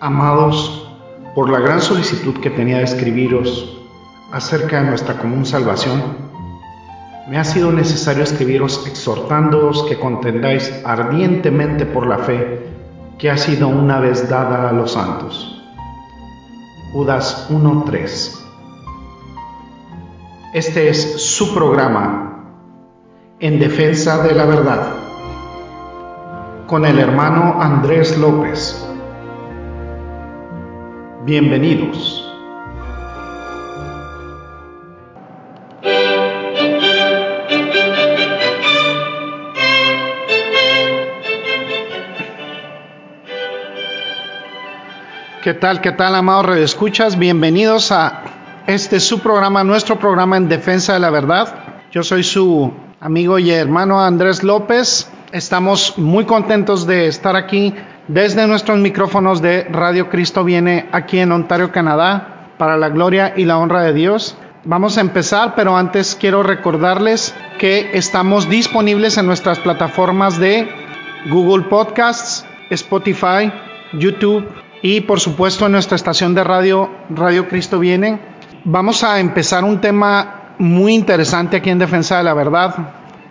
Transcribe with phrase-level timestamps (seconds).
[0.00, 0.88] Amados,
[1.34, 3.78] por la gran solicitud que tenía de escribiros
[4.32, 6.02] acerca de nuestra común salvación,
[7.28, 12.66] me ha sido necesario escribiros exhortándoos que contendáis ardientemente por la fe
[13.18, 15.62] que ha sido una vez dada a los santos.
[16.92, 18.38] Judas 1.3
[20.54, 22.44] Este es su programa
[23.40, 24.96] en defensa de la verdad
[26.66, 28.85] con el hermano Andrés López.
[31.26, 32.24] Bienvenidos.
[45.42, 47.18] ¿Qué tal, qué tal, amados Escuchas?
[47.18, 48.22] Bienvenidos a
[48.68, 51.56] este su programa, nuestro programa en defensa de la verdad.
[51.90, 55.10] Yo soy su amigo y hermano Andrés López.
[55.32, 57.74] Estamos muy contentos de estar aquí
[58.08, 63.44] desde nuestros micrófonos de Radio Cristo viene aquí en Ontario, Canadá, para la gloria y
[63.44, 64.36] la honra de Dios.
[64.64, 70.68] Vamos a empezar, pero antes quiero recordarles que estamos disponibles en nuestras plataformas de
[71.30, 73.52] Google Podcasts, Spotify,
[73.92, 74.48] YouTube
[74.82, 78.20] y por supuesto en nuestra estación de radio Radio Cristo viene.
[78.64, 82.74] Vamos a empezar un tema muy interesante aquí en Defensa de la Verdad.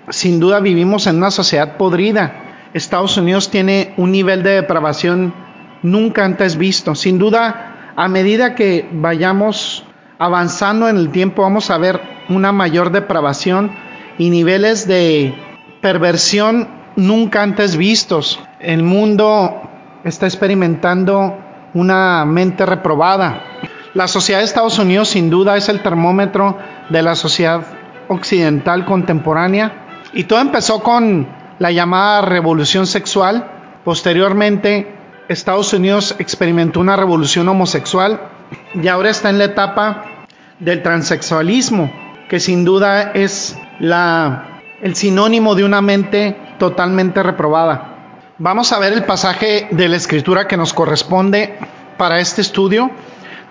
[0.10, 2.45] Sin duda vivimos en una sociedad podrida
[2.76, 5.34] Estados Unidos tiene un nivel de depravación
[5.82, 6.94] nunca antes visto.
[6.94, 9.86] Sin duda, a medida que vayamos
[10.20, 13.72] avanzando en el tiempo, vamos a ver una mayor depravación
[14.18, 15.34] y niveles de
[15.82, 16.68] perversión
[16.98, 18.42] nunca antes vistos.
[18.60, 19.62] El mundo
[20.04, 21.38] está experimentando
[21.74, 23.42] una mente reprobada.
[23.94, 26.58] La sociedad de Estados Unidos sin duda es el termómetro
[26.90, 27.62] de la sociedad
[28.10, 33.52] occidental contemporánea y todo empezó con la llamada revolución sexual.
[33.84, 34.94] Posteriormente,
[35.28, 38.20] Estados Unidos experimentó una revolución homosexual
[38.74, 40.06] y ahora está en la etapa
[40.60, 41.92] del transexualismo,
[42.30, 47.92] que sin duda es la, el sinónimo de una mente totalmente reprobada.
[48.38, 51.58] Vamos a ver el pasaje de la escritura que nos corresponde
[51.98, 52.92] para este estudio.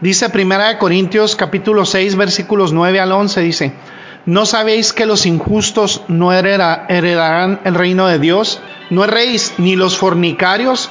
[0.00, 3.72] Dice Primera de Corintios capítulo 6 versículos 9 al 11 dice:
[4.26, 8.58] ¿No sabéis que los injustos no heredarán el reino de Dios?
[8.88, 10.88] No erréis ni los fornicarios,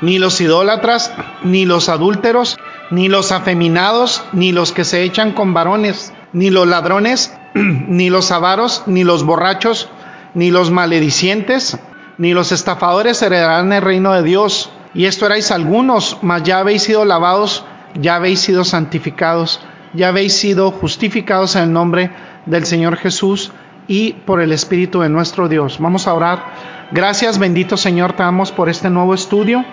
[0.00, 2.56] ni los idólatras, ni los adúlteros,
[2.90, 8.30] ni los afeminados, ni los que se echan con varones, ni los ladrones, ni los
[8.30, 9.90] avaros, ni los borrachos,
[10.32, 11.78] ni los maledicientes,
[12.16, 14.70] ni los estafadores heredarán el reino de Dios.
[14.94, 17.62] Y esto erais algunos, mas ya habéis sido lavados,
[17.94, 19.60] ya habéis sido santificados,
[19.92, 22.10] ya habéis sido justificados en el nombre
[22.46, 23.52] del Señor Jesús
[23.86, 25.78] y por el Espíritu de nuestro Dios.
[25.80, 26.44] Vamos a orar.
[26.92, 29.64] Gracias, bendito Señor, te damos por este nuevo estudio.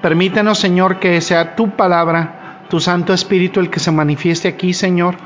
[0.00, 5.16] Permítenos, Señor, que sea tu palabra, tu Santo Espíritu el que se manifieste aquí, Señor.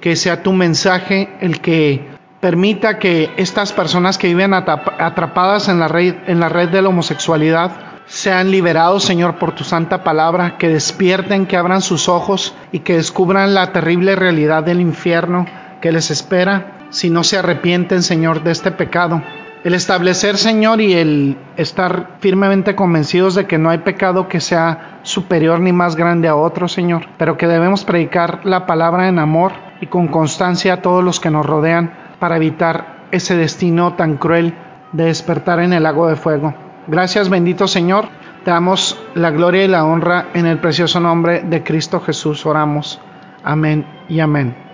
[0.00, 2.08] Que sea tu mensaje el que
[2.40, 6.88] permita que estas personas que viven atrapadas en la red, en la red de la
[6.88, 7.72] homosexualidad
[8.06, 12.96] sean liberados, Señor, por tu santa palabra, que despierten, que abran sus ojos y que
[12.96, 15.46] descubran la terrible realidad del infierno
[15.80, 19.22] que les espera si no se arrepienten, Señor, de este pecado.
[19.64, 25.00] El establecer, Señor, y el estar firmemente convencidos de que no hay pecado que sea
[25.02, 29.52] superior ni más grande a otro, Señor, pero que debemos predicar la palabra en amor
[29.80, 34.54] y con constancia a todos los que nos rodean para evitar ese destino tan cruel
[34.92, 36.54] de despertar en el lago de fuego.
[36.86, 38.08] Gracias, bendito Señor.
[38.44, 42.46] Te damos la gloria y la honra en el precioso nombre de Cristo Jesús.
[42.46, 43.00] Oramos.
[43.42, 44.67] Amén y amén.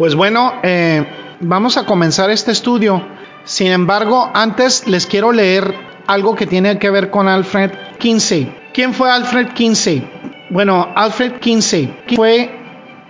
[0.00, 1.06] Pues bueno, eh,
[1.40, 3.06] vamos a comenzar este estudio.
[3.44, 5.74] Sin embargo, antes les quiero leer
[6.06, 8.50] algo que tiene que ver con Alfred Kinsey.
[8.72, 10.10] ¿Quién fue Alfred Kinsey?
[10.48, 12.50] Bueno, Alfred Kinsey fue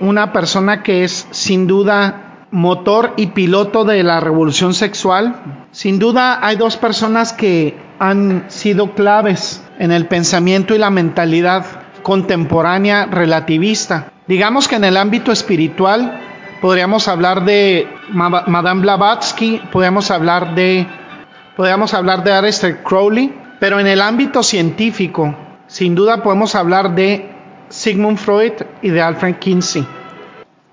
[0.00, 5.68] una persona que es sin duda motor y piloto de la revolución sexual.
[5.70, 11.66] Sin duda hay dos personas que han sido claves en el pensamiento y la mentalidad
[12.02, 14.12] contemporánea relativista.
[14.26, 16.26] Digamos que en el ámbito espiritual
[16.60, 20.86] podríamos hablar de Madame Blavatsky, podríamos hablar de,
[21.56, 25.34] podríamos hablar de Aleister Crowley, pero en el ámbito científico,
[25.66, 27.30] sin duda podemos hablar de
[27.68, 28.52] Sigmund Freud
[28.82, 29.86] y de Alfred Kinsey.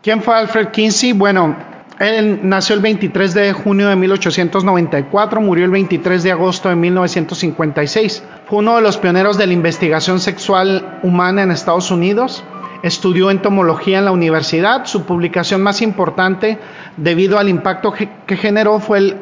[0.01, 1.13] ¿Quién fue Alfred Kinsey?
[1.13, 1.55] Bueno,
[1.99, 8.23] él nació el 23 de junio de 1894, murió el 23 de agosto de 1956.
[8.45, 12.43] Fue uno de los pioneros de la investigación sexual humana en Estados Unidos
[12.83, 14.85] Estudió entomología en la universidad.
[14.85, 16.59] Su publicación más importante,
[16.97, 19.19] debido al impacto que generó, fue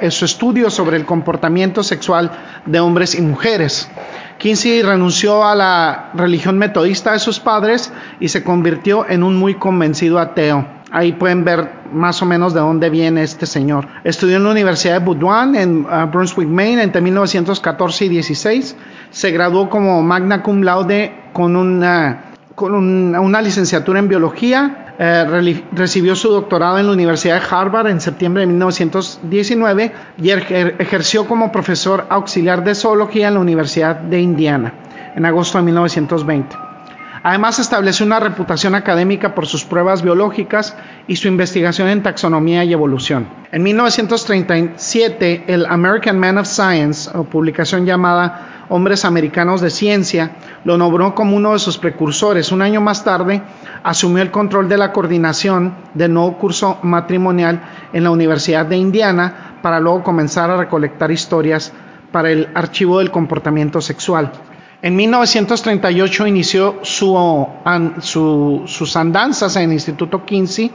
[0.00, 2.30] eh, su estudio sobre el comportamiento sexual
[2.66, 3.90] de hombres y mujeres.
[4.38, 9.54] Kinsey renunció a la religión metodista de sus padres y se convirtió en un muy
[9.54, 10.66] convencido ateo.
[10.90, 13.88] Ahí pueden ver más o menos de dónde viene este señor.
[14.04, 18.76] Estudió en la Universidad de Boudoir en uh, Brunswick, Maine, entre 1914 y 16.
[19.10, 24.94] Se graduó como magna cum laude con una, con una licenciatura en biología.
[24.98, 31.26] Eh, recibió su doctorado en la Universidad de Harvard en septiembre de 1919 y ejerció
[31.26, 34.74] como profesor auxiliar de zoología en la Universidad de Indiana
[35.16, 36.71] en agosto de 1920.
[37.24, 40.76] Además, estableció una reputación académica por sus pruebas biológicas
[41.06, 43.28] y su investigación en taxonomía y evolución.
[43.52, 50.32] En 1937, el American Man of Science, o publicación llamada Hombres Americanos de Ciencia,
[50.64, 52.50] lo nombró como uno de sus precursores.
[52.50, 53.40] Un año más tarde,
[53.84, 57.60] asumió el control de la coordinación del nuevo curso matrimonial
[57.92, 61.72] en la Universidad de Indiana para luego comenzar a recolectar historias
[62.10, 64.32] para el archivo del comportamiento sexual.
[64.84, 70.72] En 1938 inició sus andanzas en el Instituto Kinsey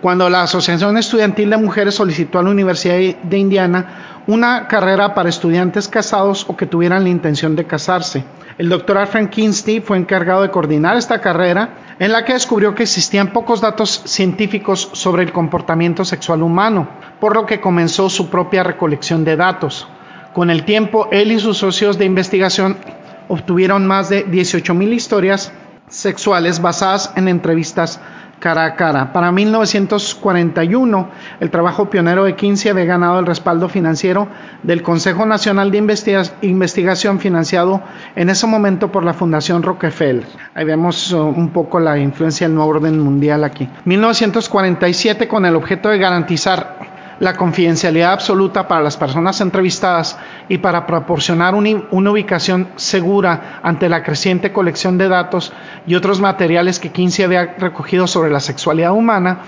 [0.00, 5.28] cuando la Asociación Estudiantil de Mujeres solicitó a la Universidad de Indiana una carrera para
[5.28, 8.24] estudiantes casados o que tuvieran la intención de casarse.
[8.56, 12.84] El doctor Alfred Kinsey fue encargado de coordinar esta carrera en la que descubrió que
[12.84, 16.88] existían pocos datos científicos sobre el comportamiento sexual humano,
[17.20, 19.86] por lo que comenzó su propia recolección de datos.
[20.32, 22.78] Con el tiempo, él y sus socios de investigación
[23.30, 25.52] obtuvieron más de 18.000 historias
[25.88, 28.00] sexuales basadas en entrevistas
[28.40, 29.12] cara a cara.
[29.12, 34.26] Para 1941, el trabajo pionero de Kinsey había ganado el respaldo financiero
[34.64, 35.78] del Consejo Nacional de
[36.42, 37.82] Investigación financiado
[38.16, 40.26] en ese momento por la Fundación Rockefeller.
[40.54, 43.68] Ahí vemos uh, un poco la influencia del nuevo orden mundial aquí.
[43.84, 50.18] 1947, con el objeto de garantizar la confidencialidad absoluta para las personas entrevistadas
[50.48, 55.52] y para proporcionar una ubicación segura ante la creciente colección de datos
[55.86, 59.40] y otros materiales que Kinsey había recogido sobre la sexualidad humana,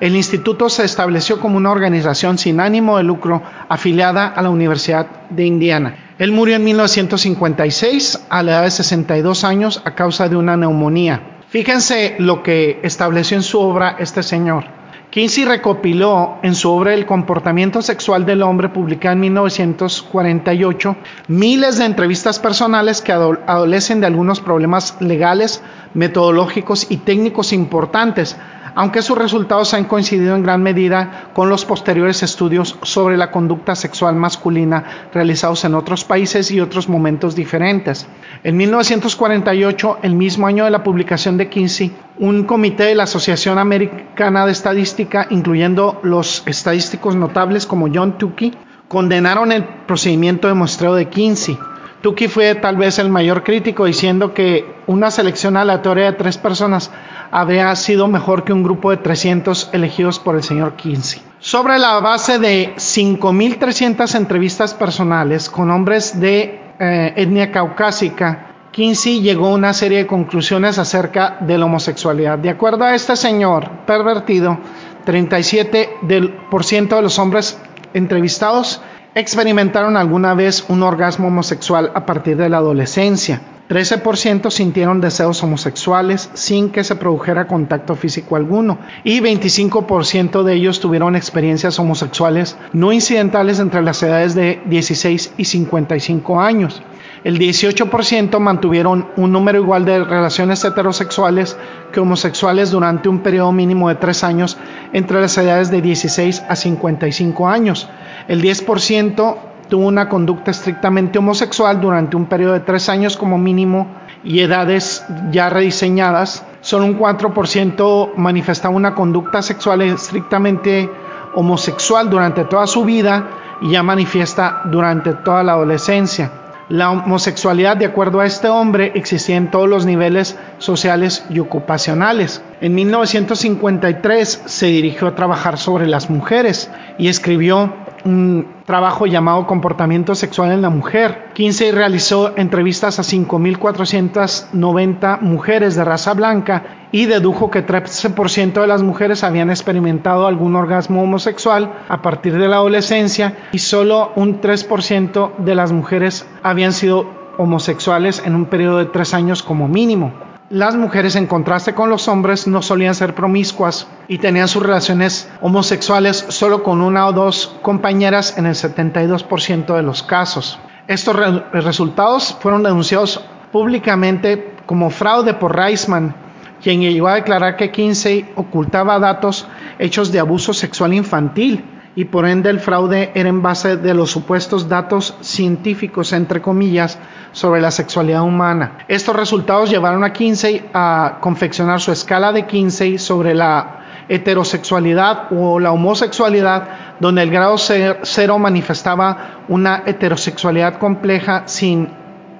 [0.00, 5.06] el instituto se estableció como una organización sin ánimo de lucro afiliada a la Universidad
[5.28, 6.14] de Indiana.
[6.18, 11.38] Él murió en 1956 a la edad de 62 años a causa de una neumonía.
[11.48, 14.79] Fíjense lo que estableció en su obra este señor.
[15.10, 20.96] Kinsey recopiló en su obra El comportamiento sexual del hombre, publicada en 1948,
[21.26, 25.64] miles de entrevistas personales que adolecen de algunos problemas legales,
[25.94, 28.36] metodológicos y técnicos importantes,
[28.74, 33.74] aunque sus resultados han coincidido en gran medida con los posteriores estudios sobre la conducta
[33.74, 38.06] sexual masculina realizados en otros países y otros momentos diferentes.
[38.44, 43.58] En 1948, el mismo año de la publicación de Kinsey, un comité de la Asociación
[43.58, 48.52] Americana de Estadística, incluyendo los estadísticos notables como John Tukey,
[48.88, 51.56] condenaron el procedimiento de muestreo de Kinsey.
[52.02, 56.90] Tukey fue tal vez el mayor crítico diciendo que una selección aleatoria de tres personas
[57.30, 61.22] habría sido mejor que un grupo de 300 elegidos por el señor Kinsey.
[61.40, 69.48] Sobre la base de 5.300 entrevistas personales con hombres de eh, etnia caucásica, Kinsey llegó
[69.48, 72.38] a una serie de conclusiones acerca de la homosexualidad.
[72.38, 74.58] De acuerdo a este señor pervertido,
[75.04, 77.58] 37% de los hombres
[77.92, 78.80] entrevistados
[79.14, 83.40] experimentaron alguna vez un orgasmo homosexual a partir de la adolescencia.
[83.68, 90.80] 13% sintieron deseos homosexuales sin que se produjera contacto físico alguno y 25% de ellos
[90.80, 96.82] tuvieron experiencias homosexuales no incidentales entre las edades de 16 y 55 años.
[97.22, 101.56] El 18% mantuvieron un número igual de relaciones heterosexuales
[101.92, 104.56] que homosexuales durante un periodo mínimo de 3 años
[104.92, 107.88] entre las edades de 16 a 55 años.
[108.28, 109.36] El 10%
[109.68, 113.86] tuvo una conducta estrictamente homosexual durante un periodo de tres años como mínimo
[114.22, 116.44] y edades ya rediseñadas.
[116.60, 120.90] Solo un 4% manifestaba una conducta sexual estrictamente
[121.34, 123.28] homosexual durante toda su vida
[123.62, 126.32] y ya manifiesta durante toda la adolescencia.
[126.68, 132.42] La homosexualidad, de acuerdo a este hombre, existía en todos los niveles sociales y ocupacionales.
[132.60, 137.74] En 1953 se dirigió a trabajar sobre las mujeres y escribió
[138.04, 141.30] un trabajo llamado Comportamiento Sexual en la Mujer.
[141.34, 148.82] Kinsey realizó entrevistas a 5.490 mujeres de raza blanca y dedujo que 13% de las
[148.82, 155.36] mujeres habían experimentado algún orgasmo homosexual a partir de la adolescencia y solo un 3%
[155.38, 157.06] de las mujeres habían sido
[157.38, 160.29] homosexuales en un periodo de tres años como mínimo.
[160.50, 165.30] Las mujeres, en contraste con los hombres, no solían ser promiscuas y tenían sus relaciones
[165.40, 170.58] homosexuales solo con una o dos compañeras en el 72% de los casos.
[170.88, 171.14] Estos
[171.52, 176.16] resultados fueron denunciados públicamente como fraude por Reisman,
[176.60, 179.46] quien llegó a declarar que Kinsey ocultaba datos
[179.78, 181.64] hechos de abuso sexual infantil
[181.96, 186.98] y por ende el fraude era en base de los supuestos datos científicos, entre comillas,
[187.32, 188.78] sobre la sexualidad humana.
[188.88, 195.60] Estos resultados llevaron a Kinsey a confeccionar su escala de Kinsey sobre la heterosexualidad o
[195.60, 201.88] la homosexualidad, donde el grado cero manifestaba una heterosexualidad compleja sin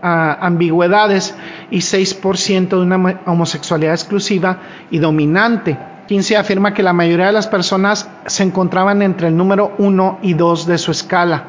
[0.03, 1.35] ah, ambigüedades
[1.71, 4.59] y 6% de una homosexualidad exclusiva
[4.91, 5.79] y dominante.
[6.11, 10.35] Kinsey afirma que la mayoría de las personas se encontraban entre el número 1 y
[10.35, 11.45] 2 de su escala.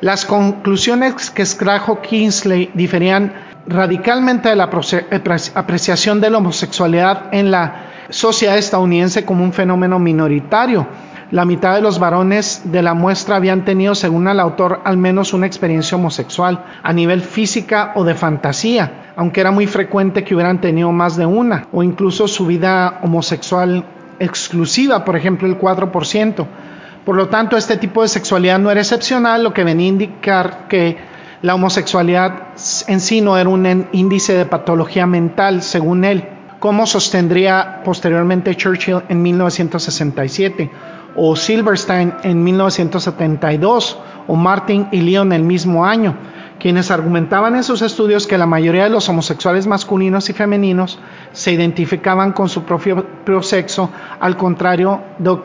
[0.00, 3.32] Las conclusiones que extrajo Kingsley diferían
[3.68, 10.88] radicalmente de la apreciación de la homosexualidad en la sociedad estadounidense como un fenómeno minoritario.
[11.30, 15.32] La mitad de los varones de la muestra habían tenido, según el autor, al menos
[15.32, 20.60] una experiencia homosexual a nivel física o de fantasía, aunque era muy frecuente que hubieran
[20.60, 23.84] tenido más de una, o incluso su vida homosexual
[24.20, 26.46] exclusiva, por ejemplo el 4%.
[27.04, 30.68] Por lo tanto, este tipo de sexualidad no era excepcional, lo que venía a indicar
[30.68, 30.98] que
[31.42, 32.48] la homosexualidad
[32.86, 39.02] en sí no era un índice de patología mental, según él, como sostendría posteriormente Churchill
[39.08, 40.70] en 1967,
[41.16, 46.14] o Silverstein en 1972, o Martin y Leon el mismo año
[46.60, 50.98] quienes argumentaban en sus estudios que la mayoría de los homosexuales masculinos y femeninos
[51.32, 53.04] se identificaban con su propio,
[53.42, 53.90] sexo,
[54.20, 55.00] al contrario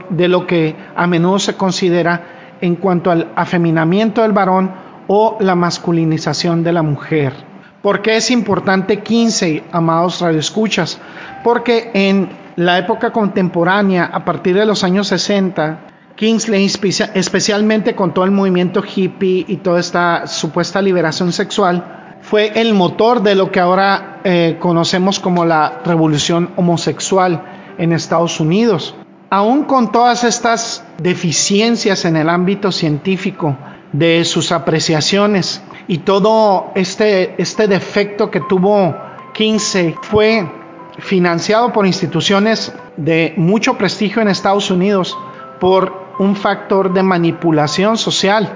[0.09, 4.71] de lo que a menudo se considera en cuanto al afeminamiento del varón
[5.07, 7.33] o la masculinización de la mujer.
[7.81, 10.99] ¿Por qué es importante 15, amados radioescuchas?
[11.43, 15.79] Porque en la época contemporánea, a partir de los años 60,
[16.15, 16.65] Kingsley,
[17.13, 23.21] especialmente con todo el movimiento hippie y toda esta supuesta liberación sexual, fue el motor
[23.21, 27.43] de lo que ahora eh, conocemos como la revolución homosexual
[27.77, 28.95] en Estados Unidos.
[29.29, 33.57] Aún con todas estas deficiencias en el ámbito científico
[33.91, 38.95] de sus apreciaciones y todo este, este defecto que tuvo
[39.33, 40.49] Kingsley fue
[40.97, 45.17] financiado por instituciones de mucho prestigio en Estados Unidos
[45.59, 48.49] por un factor de manipulación social.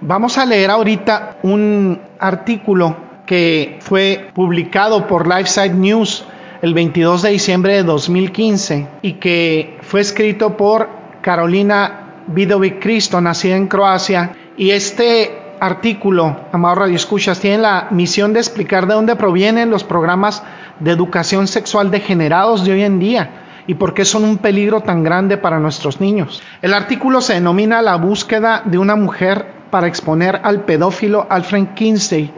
[0.00, 6.24] Vamos a leer ahorita un artículo que fue publicado por LifeSide News
[6.62, 10.88] el 22 de diciembre de 2015 y que fue escrito por
[11.20, 14.32] Carolina Vidovic Cristo, nacida en Croacia.
[14.56, 19.84] Y este artículo, amado Radio Escuchas, tiene la misión de explicar de dónde provienen los
[19.84, 20.42] programas
[20.80, 25.02] de educación sexual degenerados de hoy en día y por qué son un peligro tan
[25.02, 26.42] grande para nuestros niños.
[26.62, 32.32] El artículo se denomina La búsqueda de una mujer para exponer al pedófilo Alfred Kinsey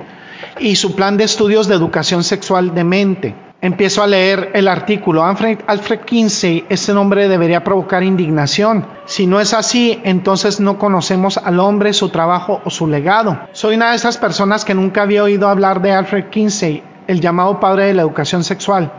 [0.59, 3.35] y su plan de estudios de educación sexual de mente.
[3.61, 5.25] Empiezo a leer el artículo.
[5.25, 8.85] Alfred, Alfred Kinsey, ese nombre debería provocar indignación.
[9.05, 13.38] Si no es así, entonces no conocemos al hombre, su trabajo o su legado.
[13.52, 17.61] Soy una de esas personas que nunca había oído hablar de Alfred Kinsey, el llamado
[17.61, 18.93] padre de la educación sexual.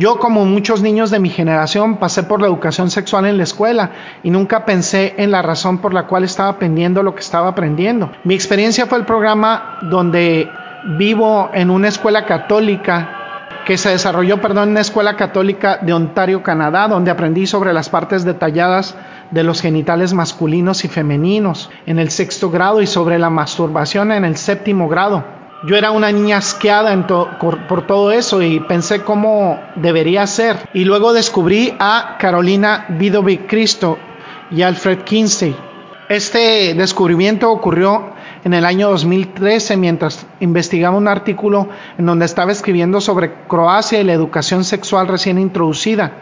[0.00, 3.90] Yo, como muchos niños de mi generación, pasé por la educación sexual en la escuela
[4.22, 8.10] y nunca pensé en la razón por la cual estaba aprendiendo lo que estaba aprendiendo.
[8.24, 10.48] Mi experiencia fue el programa donde
[10.96, 16.42] vivo en una escuela católica que se desarrolló, perdón, en una escuela católica de Ontario,
[16.42, 18.96] Canadá, donde aprendí sobre las partes detalladas
[19.30, 24.24] de los genitales masculinos y femeninos en el sexto grado y sobre la masturbación en
[24.24, 25.39] el séptimo grado.
[25.62, 30.56] Yo era una niña asqueada por, todo eso y pensé cómo debería ser.
[30.72, 33.98] Y luego descubrí a Carolina Vidovic Cristo
[34.50, 35.54] y Alfred Kinsey.
[36.08, 43.02] Este descubrimiento ocurrió en el año 2013 mientras investigaba un artículo en donde estaba escribiendo
[43.02, 46.12] sobre Croacia y la educación sexual recién introducida.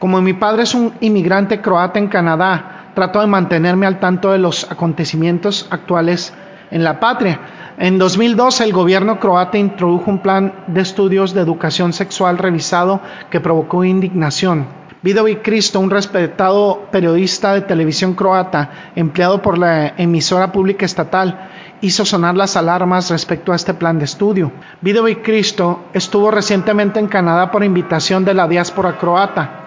[0.00, 4.38] Como mi padre es un inmigrante croata en Canadá, trato de mantenerme al tanto de
[4.38, 6.34] los acontecimientos actuales
[6.70, 7.40] en la patria.
[7.78, 13.00] En 2012 el gobierno croata introdujo un plan de estudios de educación sexual revisado
[13.30, 14.80] que provocó indignación.
[15.02, 21.48] Vidovic Cristo, un respetado periodista de televisión croata, empleado por la emisora pública estatal,
[21.80, 24.52] hizo sonar las alarmas respecto a este plan de estudio.
[24.82, 29.60] Vidovic Cristo estuvo recientemente en Canadá por invitación de la diáspora croata.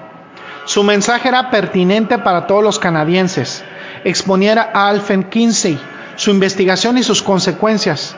[0.65, 3.65] Su mensaje era pertinente para todos los canadienses.
[4.03, 5.79] Exponiera a Alfen Kinsey,
[6.15, 8.15] su investigación y sus consecuencias.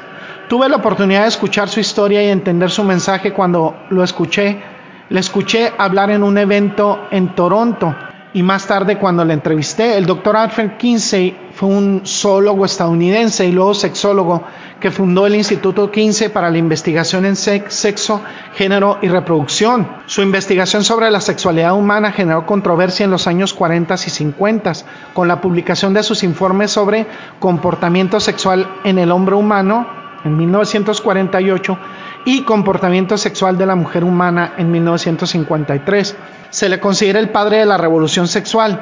[0.47, 4.61] Tuve la oportunidad de escuchar su historia y entender su mensaje cuando lo escuché
[5.07, 7.95] Le escuché hablar en un evento en Toronto
[8.33, 13.53] y más tarde cuando le entrevisté, el doctor Alfred Kinsey fue un zoólogo estadounidense y
[13.53, 14.43] luego sexólogo
[14.81, 18.21] que fundó el Instituto Kinsey para la investigación en sexo,
[18.55, 19.87] género y reproducción.
[20.05, 24.73] Su investigación sobre la sexualidad humana generó controversia en los años 40 y 50
[25.13, 27.07] con la publicación de sus informes sobre
[27.39, 29.87] comportamiento sexual en el hombre humano
[30.25, 31.77] en 1948
[32.25, 36.17] y comportamiento sexual de la mujer humana en 1953
[36.49, 38.81] se le considera el padre de la revolución sexual,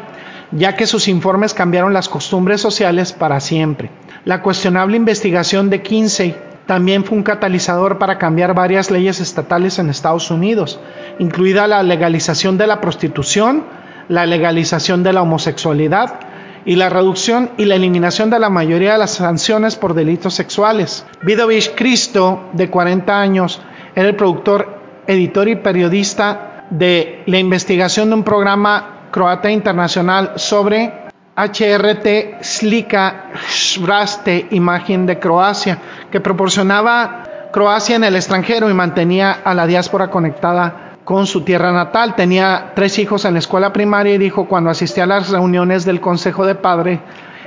[0.55, 3.89] ya que sus informes cambiaron las costumbres sociales para siempre.
[4.25, 9.89] La cuestionable investigación de Kinsey también fue un catalizador para cambiar varias leyes estatales en
[9.89, 10.79] Estados Unidos,
[11.19, 13.65] incluida la legalización de la prostitución,
[14.07, 16.19] la legalización de la homosexualidad
[16.65, 21.05] y la reducción y la eliminación de la mayoría de las sanciones por delitos sexuales.
[21.22, 23.62] Vidovich Cristo, de 40 años,
[23.95, 30.91] era el productor, editor y periodista de la investigación de un programa croata internacional sobre
[31.36, 35.77] HRT Slika Svraste, imagen de Croacia,
[36.12, 41.72] que proporcionaba Croacia en el extranjero y mantenía a la diáspora conectada con su tierra
[41.72, 42.15] natal.
[42.15, 46.01] Tenía tres hijos en la escuela primaria y dijo cuando asistía a las reuniones del
[46.01, 47.00] Consejo de Padre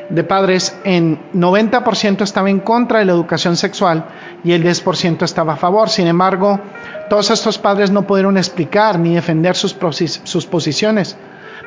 [0.08, 4.04] de padres en 90% estaba en contra de la educación sexual
[4.44, 5.88] y el 10% estaba a favor.
[5.88, 6.60] Sin embargo,
[7.10, 9.76] todos estos padres no pudieron explicar ni defender sus,
[10.22, 11.16] sus posiciones.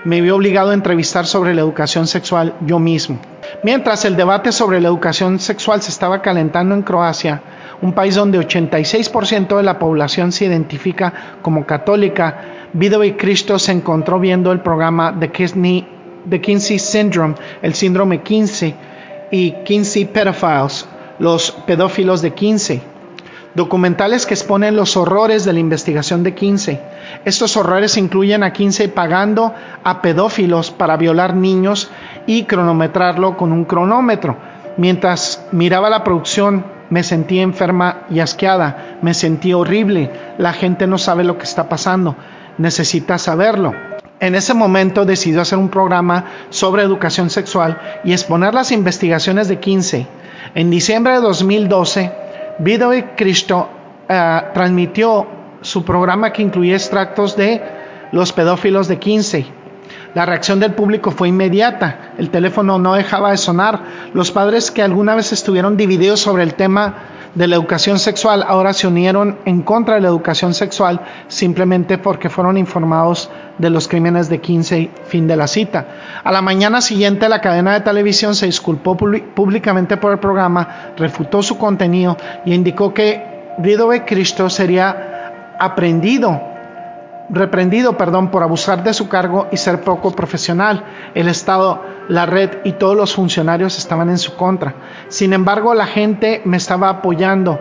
[0.05, 3.19] Me vi obligado a entrevistar sobre la educación sexual yo mismo.
[3.63, 7.41] Mientras el debate sobre la educación sexual se estaba calentando en Croacia,
[7.81, 12.41] un país donde 86% de la población se identifica como católica,
[12.71, 15.87] Vido y Cristo se encontró viendo el programa de Kinsey
[16.29, 18.75] The Kinsey Syndrome, el síndrome Kinsey,
[19.31, 20.87] y Kinsey Pedophiles,
[21.17, 22.81] los pedófilos de Kinsey.
[23.55, 26.79] Documentales que exponen los horrores de la investigación de Kinsey.
[27.25, 29.53] Estos horrores incluyen a Kinsey pagando
[29.83, 31.89] a pedófilos para violar niños
[32.27, 34.37] y cronometrarlo con un cronómetro.
[34.77, 40.11] Mientras miraba la producción, me sentí enferma y asqueada, me sentí horrible.
[40.37, 42.15] La gente no sabe lo que está pasando,
[42.57, 43.73] necesita saberlo.
[44.19, 49.59] En ese momento decidió hacer un programa sobre educación sexual y exponer las investigaciones de
[49.59, 50.07] Kinsey.
[50.55, 52.11] En diciembre de 2012,
[52.59, 53.69] Vido y Cristo
[54.07, 55.27] eh, transmitió
[55.61, 57.61] su programa que incluía extractos de
[58.11, 59.45] los pedófilos de Kinsey.
[60.13, 62.13] La reacción del público fue inmediata.
[62.17, 63.81] El teléfono no dejaba de sonar.
[64.13, 66.95] Los padres que alguna vez estuvieron divididos sobre el tema
[67.35, 72.29] de la educación sexual ahora se unieron en contra de la educación sexual simplemente porque
[72.29, 75.87] fueron informados de los crímenes de 15, fin de la cita.
[76.23, 81.43] A la mañana siguiente la cadena de televisión se disculpó públicamente por el programa, refutó
[81.43, 86.41] su contenido y indicó que Rido de Cristo sería aprendido
[87.29, 90.83] reprendido, perdón, por abusar de su cargo y ser poco profesional.
[91.13, 94.73] El Estado, la red y todos los funcionarios estaban en su contra.
[95.07, 97.59] Sin embargo, la gente me estaba apoyando.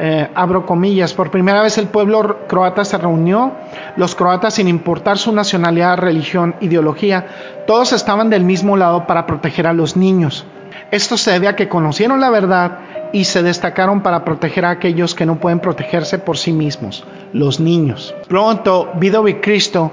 [0.00, 3.54] Eh, abro comillas, por primera vez el pueblo croata se reunió,
[3.96, 7.26] los croatas sin importar su nacionalidad, religión, ideología,
[7.66, 10.46] todos estaban del mismo lado para proteger a los niños.
[10.92, 12.78] Esto se debe a que conocieron la verdad
[13.12, 17.60] y se destacaron para proteger a aquellos que no pueden protegerse por sí mismos, los
[17.60, 18.14] niños.
[18.28, 19.90] Pronto, Vidovic Cristo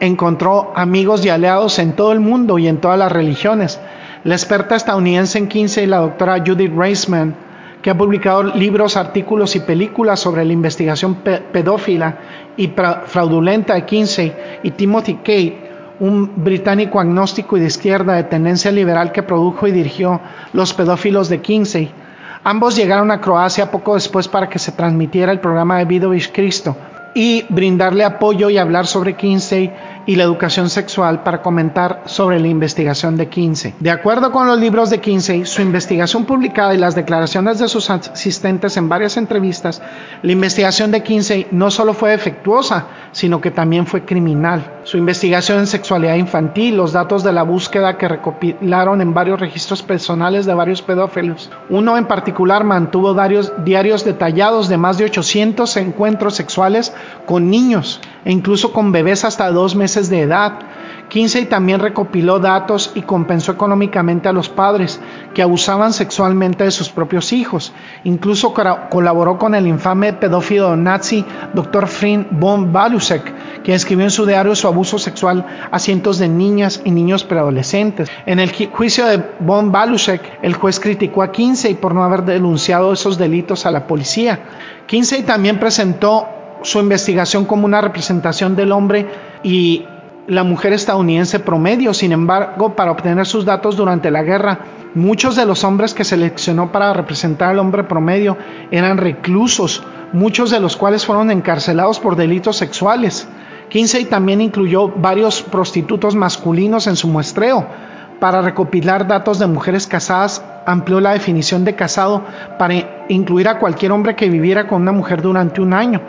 [0.00, 3.80] encontró amigos y aliados en todo el mundo y en todas las religiones.
[4.24, 7.34] La experta estadounidense en 15 y la doctora Judith Reisman,
[7.82, 11.16] que ha publicado libros, artículos y películas sobre la investigación
[11.52, 12.18] pedófila
[12.56, 12.72] y
[13.06, 15.68] fraudulenta de 15, y Timothy Kate,
[16.00, 20.20] un británico agnóstico y de izquierda de tendencia liberal que produjo y dirigió
[20.52, 21.90] Los pedófilos de Kinsey,
[22.50, 26.74] Ambos llegaron a Croacia poco después para que se transmitiera el programa de Vidovich Cristo
[27.14, 29.70] y brindarle apoyo y hablar sobre Kinsey
[30.08, 33.74] y la educación sexual para comentar sobre la investigación de Kinsey.
[33.78, 37.90] De acuerdo con los libros de Kinsey, su investigación publicada y las declaraciones de sus
[37.90, 39.82] asistentes en varias entrevistas,
[40.22, 44.80] la investigación de Kinsey no solo fue defectuosa, sino que también fue criminal.
[44.84, 49.82] Su investigación en sexualidad infantil, los datos de la búsqueda que recopilaron en varios registros
[49.82, 51.50] personales de varios pedófilos.
[51.68, 56.94] Uno en particular mantuvo diarios, diarios detallados de más de 800 encuentros sexuales
[57.26, 60.58] con niños e incluso con bebés hasta dos meses de edad.
[61.08, 65.00] Kinsey también recopiló datos y compensó económicamente a los padres
[65.32, 67.72] que abusaban sexualmente de sus propios hijos.
[68.04, 68.52] Incluso
[68.90, 71.86] colaboró con el infame pedófilo nazi Dr.
[71.86, 76.82] Frin von Balusek, quien escribió en su diario su abuso sexual a cientos de niñas
[76.84, 78.10] y niños preadolescentes.
[78.26, 82.92] En el juicio de von Balusek, el juez criticó a Kinsey por no haber denunciado
[82.92, 84.40] esos delitos a la policía.
[84.86, 89.06] Kinsey también presentó su investigación como una representación del hombre
[89.42, 89.84] y
[90.28, 91.94] la mujer estadounidense promedio.
[91.94, 94.60] Sin embargo, para obtener sus datos durante la guerra,
[94.94, 98.36] muchos de los hombres que seleccionó para representar al hombre promedio
[98.70, 103.28] eran reclusos, muchos de los cuales fueron encarcelados por delitos sexuales.
[103.70, 107.66] Kinsey también incluyó varios prostitutos masculinos en su muestreo.
[108.20, 112.24] Para recopilar datos de mujeres casadas, amplió la definición de casado
[112.58, 116.00] para incluir a cualquier hombre que viviera con una mujer durante un año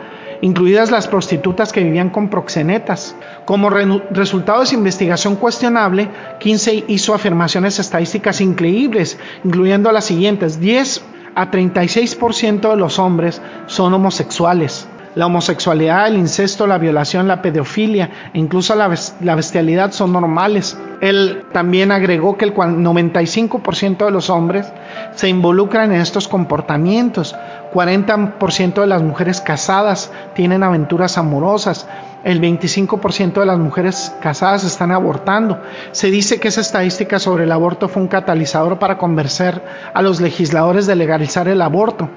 [0.42, 3.14] incluidas las prostitutas que vivían con proxenetas.
[3.44, 10.60] Como resultado de su investigación cuestionable, Kinsey hizo afirmaciones estadísticas increíbles, incluyendo las siguientes.
[10.60, 11.02] 10
[11.34, 14.88] a 36% de los hombres son homosexuales.
[15.16, 18.86] La homosexualidad, el incesto, la violación, la pedofilia e incluso la,
[19.34, 20.78] bestialidad son normales.
[21.00, 24.72] Él también agregó que el 95% de los hombres
[25.16, 27.34] se involucran en estos comportamientos.
[27.72, 31.86] 40% de las mujeres casadas tienen aventuras amorosas.
[32.24, 35.60] El 25% de las mujeres casadas están abortando.
[35.92, 39.62] Se dice que esa estadística sobre el aborto fue un catalizador para convencer
[39.94, 42.08] a los legisladores de legalizar el aborto.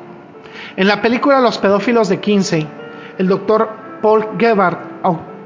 [0.75, 2.67] En la película Los pedófilos de Kinsey,
[3.17, 3.69] el doctor
[4.01, 4.79] Paul Gebhardt,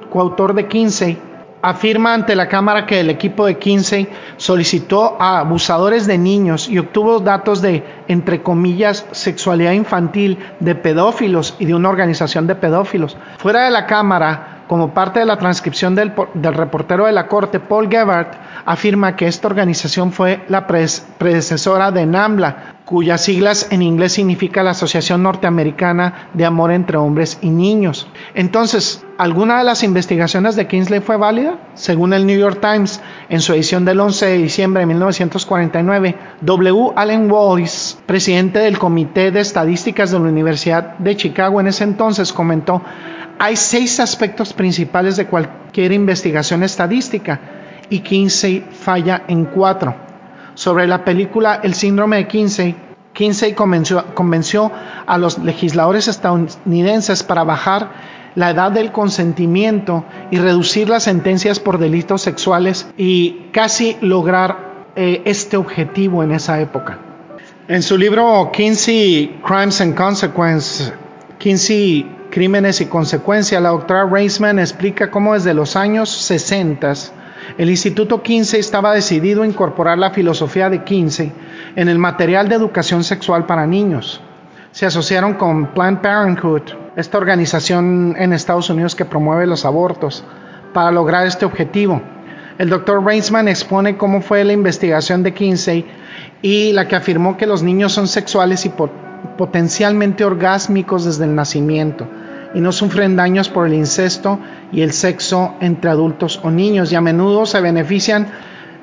[0.09, 1.21] coautor de Kinsey,
[1.61, 6.77] afirma ante la Cámara que el equipo de Kinsey solicitó a abusadores de niños y
[6.77, 13.17] obtuvo datos de, entre comillas, sexualidad infantil de pedófilos y de una organización de pedófilos.
[13.37, 16.13] Fuera de la Cámara, como parte de la transcripción del,
[16.53, 22.76] reportero de la Corte, Paul Gebhardt afirma que esta organización fue la predecesora de NAMBLA,
[22.87, 28.07] cuyas siglas en inglés significa la Asociación Norteamericana de Amor entre Hombres y Niños.
[28.33, 31.57] Entonces, ¿alguna de las investigaciones de Kingsley fue válida?
[31.73, 36.93] Según el New York Times, en su edición del 11 de diciembre de 1949, W.
[36.95, 42.31] Allen Wallis, presidente del Comité de Estadísticas de la Universidad de Chicago en ese entonces,
[42.31, 42.81] comentó
[43.37, 47.39] hay seis aspectos principales de cualquier investigación estadística
[47.89, 50.06] y Kinsey falla en cuatro.
[50.57, 52.75] Sobre la película El síndrome de Kinsey,
[53.13, 54.71] Kinsey convenció, convenció
[55.05, 57.91] a los legisladores estadounidenses para bajar
[58.33, 65.21] la edad del consentimiento y reducir las sentencias por delitos sexuales y casi lograr eh,
[65.25, 66.97] este objetivo en esa época.
[67.67, 70.91] En su libro Kinsey Crimes and Consequences,
[71.37, 76.93] Kinsey Crímenes y Consecuencias, la doctora Reisman explica cómo desde los años 60
[77.57, 81.31] el Instituto Kinsey estaba decidido a incorporar la filosofía de Kinsey
[81.75, 84.21] en el material de educación sexual para niños.
[84.71, 86.63] Se asociaron con Planned Parenthood,
[86.95, 90.23] esta organización en Estados Unidos que promueve los abortos,
[90.73, 92.01] para lograr este objetivo.
[92.57, 95.85] El doctor Reisman expone cómo fue la investigación de Kinsey
[96.41, 98.73] y la que afirmó que los niños son sexuales y
[99.37, 102.07] potencialmente orgásmicos desde el nacimiento
[102.53, 104.39] y no sufren daños por el incesto
[104.71, 108.27] y el sexo entre adultos o niños y a menudo se benefician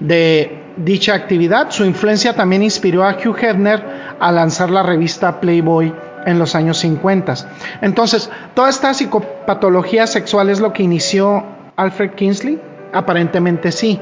[0.00, 1.70] de dicha actividad.
[1.70, 3.82] Su influencia también inspiró a Hugh Hefner
[4.18, 5.94] a lanzar la revista Playboy
[6.26, 7.34] en los años 50.
[7.82, 11.44] Entonces, ¿toda esta psicopatología sexual es lo que inició
[11.76, 12.60] Alfred Kinsley?
[12.92, 14.00] Aparentemente sí.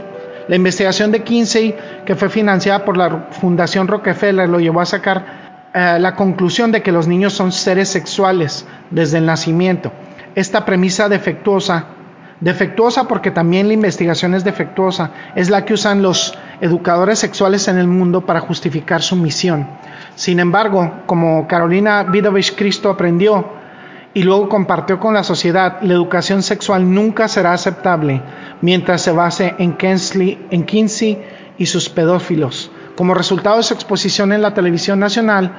[0.48, 5.41] La investigación de Kinsey, que fue financiada por la Fundación Rockefeller, lo llevó a sacar
[5.74, 9.90] eh, la conclusión de que los niños son seres sexuales desde el nacimiento.
[10.35, 11.87] Esta premisa defectuosa,
[12.40, 17.78] defectuosa porque también la investigación es defectuosa, es la que usan los educadores sexuales en
[17.78, 19.66] el mundo para justificar su misión.
[20.14, 23.62] Sin embargo, como Carolina Vidovich Cristo aprendió
[24.12, 28.20] y luego compartió con la sociedad, la educación sexual nunca será aceptable
[28.61, 29.74] mientras se base en,
[30.50, 31.22] en Kinsey
[31.56, 35.50] y sus pedófilos como resultado de su exposición en la televisión nacional,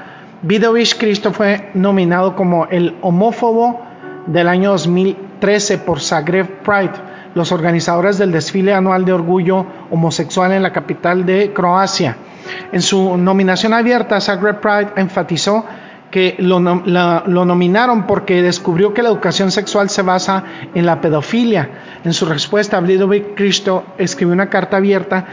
[0.42, 3.82] Vidovich Cristo fue nominado como el homófobo
[4.28, 6.94] del año 2013 por Zagreb Pride,
[7.34, 12.18] los organizadores del desfile anual de orgullo homosexual en la capital de Croacia.
[12.72, 15.66] En su nominación abierta, Zagreb Pride enfatizó
[16.12, 20.44] que lo, nominaron porque descubrió que la educación sexual se basa
[20.76, 21.70] en la pedofilia.
[22.04, 25.26] En su respuesta, Vidovich Cristo escribió una carta abierta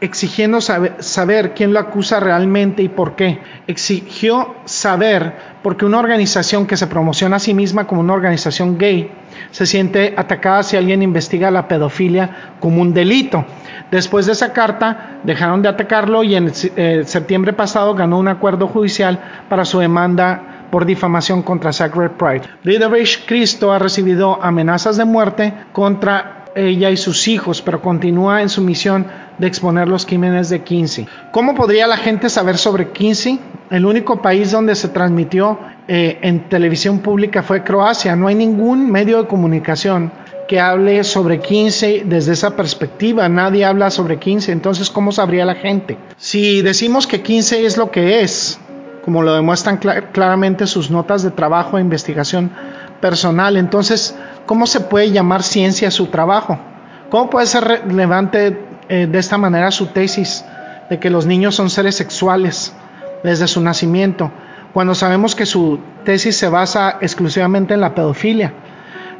[0.00, 3.40] exigiendo saber, quién lo acusa realmente y por qué.
[3.66, 9.10] Exigió saber porque una organización que se promociona a sí misma como una organización gay
[9.50, 13.44] se siente atacada si alguien investiga la pedofilia como un delito.
[13.90, 18.68] Después de esa carta dejaron de atacarlo y en eh, septiembre pasado ganó un acuerdo
[18.68, 22.42] judicial para su demanda por difamación contra Sacred Pride.
[22.62, 28.48] Friedrich Cristo ha recibido amenazas de muerte contra ella y sus hijos, pero continúa en
[28.48, 29.06] su misión
[29.40, 31.08] de exponer los crímenes de Kinsey.
[31.32, 33.40] ¿Cómo podría la gente saber sobre Kinsey?
[33.70, 38.14] El único país donde se transmitió eh, en televisión pública fue Croacia.
[38.16, 40.12] No hay ningún medio de comunicación
[40.46, 43.28] que hable sobre 15 desde esa perspectiva.
[43.30, 44.52] Nadie habla sobre 15.
[44.52, 45.96] Entonces, ¿cómo sabría la gente?
[46.18, 48.60] Si decimos que 15 es lo que es,
[49.02, 52.50] como lo demuestran claramente sus notas de trabajo e investigación
[53.00, 56.58] personal, entonces, ¿cómo se puede llamar ciencia su trabajo?
[57.08, 60.44] ¿Cómo puede ser relevante eh, de esta manera su tesis
[60.90, 62.74] de que los niños son seres sexuales
[63.22, 64.32] desde su nacimiento,
[64.72, 68.52] cuando sabemos que su tesis se basa exclusivamente en la pedofilia?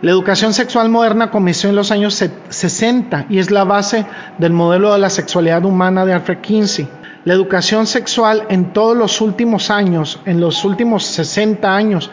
[0.03, 4.07] La educación sexual moderna comenzó en los años 60 y es la base
[4.39, 6.89] del modelo de la sexualidad humana de Alfred Kinsey.
[7.25, 12.11] La educación sexual en todos los últimos años, en los últimos 60 años,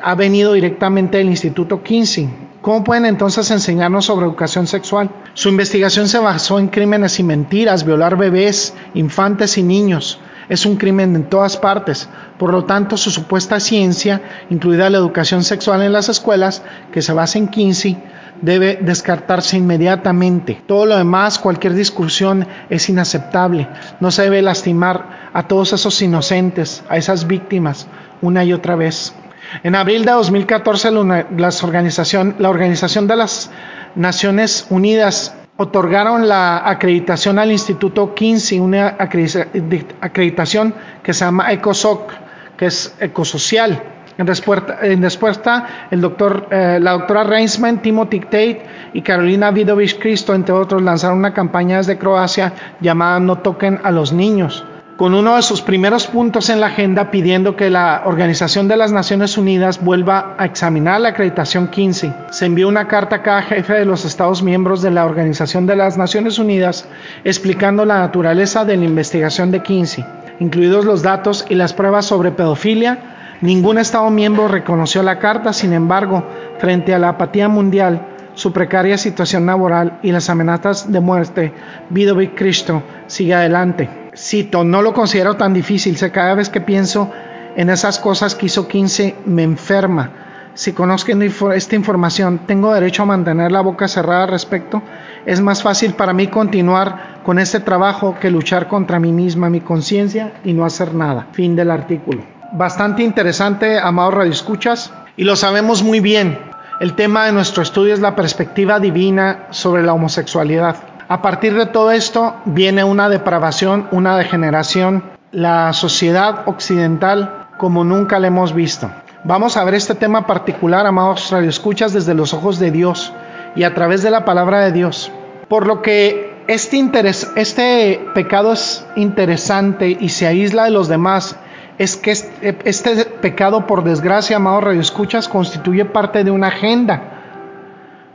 [0.00, 2.51] ha venido directamente del Instituto Kinsey.
[2.62, 5.10] ¿Cómo pueden entonces enseñarnos sobre educación sexual?
[5.34, 10.20] Su investigación se basó en crímenes y mentiras, violar bebés, infantes y niños.
[10.48, 12.08] Es un crimen en todas partes.
[12.38, 17.12] Por lo tanto, su supuesta ciencia, incluida la educación sexual en las escuelas, que se
[17.12, 18.00] basa en Kinsey,
[18.40, 20.62] debe descartarse inmediatamente.
[20.64, 23.66] Todo lo demás, cualquier discusión es inaceptable.
[23.98, 27.88] No se debe lastimar a todos esos inocentes, a esas víctimas,
[28.20, 29.14] una y otra vez.
[29.62, 33.50] En abril de 2014, la organización, la organización de las
[33.94, 42.12] Naciones Unidas otorgaron la acreditación al Instituto Kinsey, una acreditación que se llama ECOSOC,
[42.56, 43.82] que es ecosocial.
[44.18, 48.62] En respuesta, en respuesta el doctor, eh, la doctora Reinsman, Timothy Tate
[48.92, 53.90] y Carolina Vidovich Cristo, entre otros, lanzaron una campaña desde Croacia llamada No toquen a
[53.90, 54.64] los niños
[55.02, 58.92] con uno de sus primeros puntos en la agenda pidiendo que la Organización de las
[58.92, 62.14] Naciones Unidas vuelva a examinar la acreditación 15.
[62.30, 65.74] Se envió una carta a cada jefe de los Estados miembros de la Organización de
[65.74, 66.88] las Naciones Unidas
[67.24, 70.06] explicando la naturaleza de la investigación de 15,
[70.38, 73.00] incluidos los datos y las pruebas sobre pedofilia.
[73.40, 76.22] Ningún Estado miembro reconoció la carta, sin embargo,
[76.58, 81.52] frente a la apatía mundial, su precaria situación laboral y las amenazas de muerte,
[81.90, 87.10] Vidovic Cristo sigue adelante cito, no lo considero tan difícil, sé cada vez que pienso
[87.56, 90.10] en esas cosas que hizo 15 me enferma.
[90.54, 91.12] Si conozco
[91.52, 94.82] esta información, tengo derecho a mantener la boca cerrada al respecto.
[95.24, 99.62] Es más fácil para mí continuar con este trabajo que luchar contra mí misma, mi
[99.62, 101.28] conciencia y no hacer nada.
[101.32, 102.22] Fin del artículo.
[102.52, 106.51] Bastante interesante, amados radioescuchas, y lo sabemos muy bien.
[106.82, 110.78] El tema de nuestro estudio es la perspectiva divina sobre la homosexualidad.
[111.06, 118.18] A partir de todo esto viene una depravación, una degeneración, la sociedad occidental como nunca
[118.18, 118.90] la hemos visto.
[119.22, 123.12] Vamos a ver este tema particular, amados radioescuchas, desde los ojos de Dios
[123.54, 125.12] y a través de la palabra de Dios.
[125.48, 126.90] Por lo que este,
[127.36, 131.36] este pecado es interesante y se aísla de los demás,
[131.82, 137.02] es que este, este pecado, por desgracia, amados radioescuchas, constituye parte de una agenda.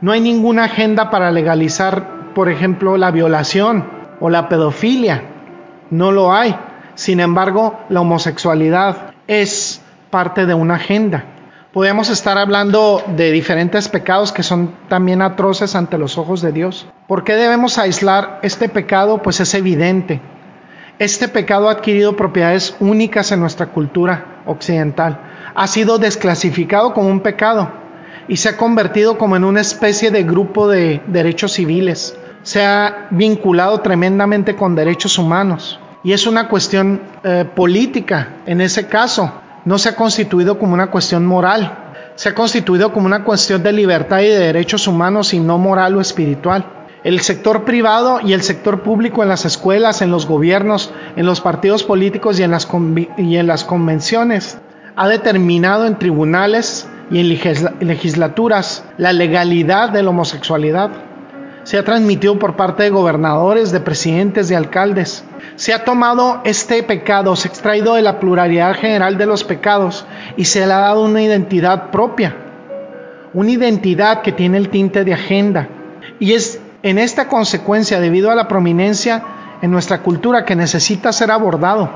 [0.00, 3.84] No hay ninguna agenda para legalizar por ejemplo, la violación
[4.20, 5.24] o la pedofilia.
[5.90, 6.54] No lo hay.
[6.94, 11.24] Sin embargo, la homosexualidad es parte de una agenda.
[11.72, 16.86] Podemos estar hablando de diferentes pecados que son también atroces ante los ojos de Dios.
[17.08, 19.20] ¿Por qué debemos aislar este pecado?
[19.20, 20.20] Pues es evidente.
[20.98, 25.20] Este pecado ha adquirido propiedades únicas en nuestra cultura occidental.
[25.54, 27.70] Ha sido desclasificado como un pecado
[28.26, 33.08] y se ha convertido como en una especie de grupo de derechos civiles se ha
[33.10, 39.32] vinculado tremendamente con derechos humanos y es una cuestión eh, política en ese caso.
[39.64, 43.72] No se ha constituido como una cuestión moral, se ha constituido como una cuestión de
[43.72, 46.77] libertad y de derechos humanos y no moral o espiritual.
[47.04, 51.40] El sector privado y el sector público en las escuelas, en los gobiernos, en los
[51.40, 52.68] partidos políticos y en las,
[53.16, 54.58] y en las convenciones
[54.96, 57.28] ha determinado en tribunales y en
[57.86, 60.90] legislaturas la legalidad de la homosexualidad
[61.68, 65.22] se ha transmitido por parte de gobernadores, de presidentes, de alcaldes.
[65.56, 70.06] Se ha tomado este pecado, se ha extraído de la pluralidad general de los pecados
[70.38, 72.34] y se le ha dado una identidad propia,
[73.34, 75.68] una identidad que tiene el tinte de agenda.
[76.18, 79.22] Y es en esta consecuencia, debido a la prominencia
[79.62, 81.90] en nuestra cultura, que necesita ser abordado.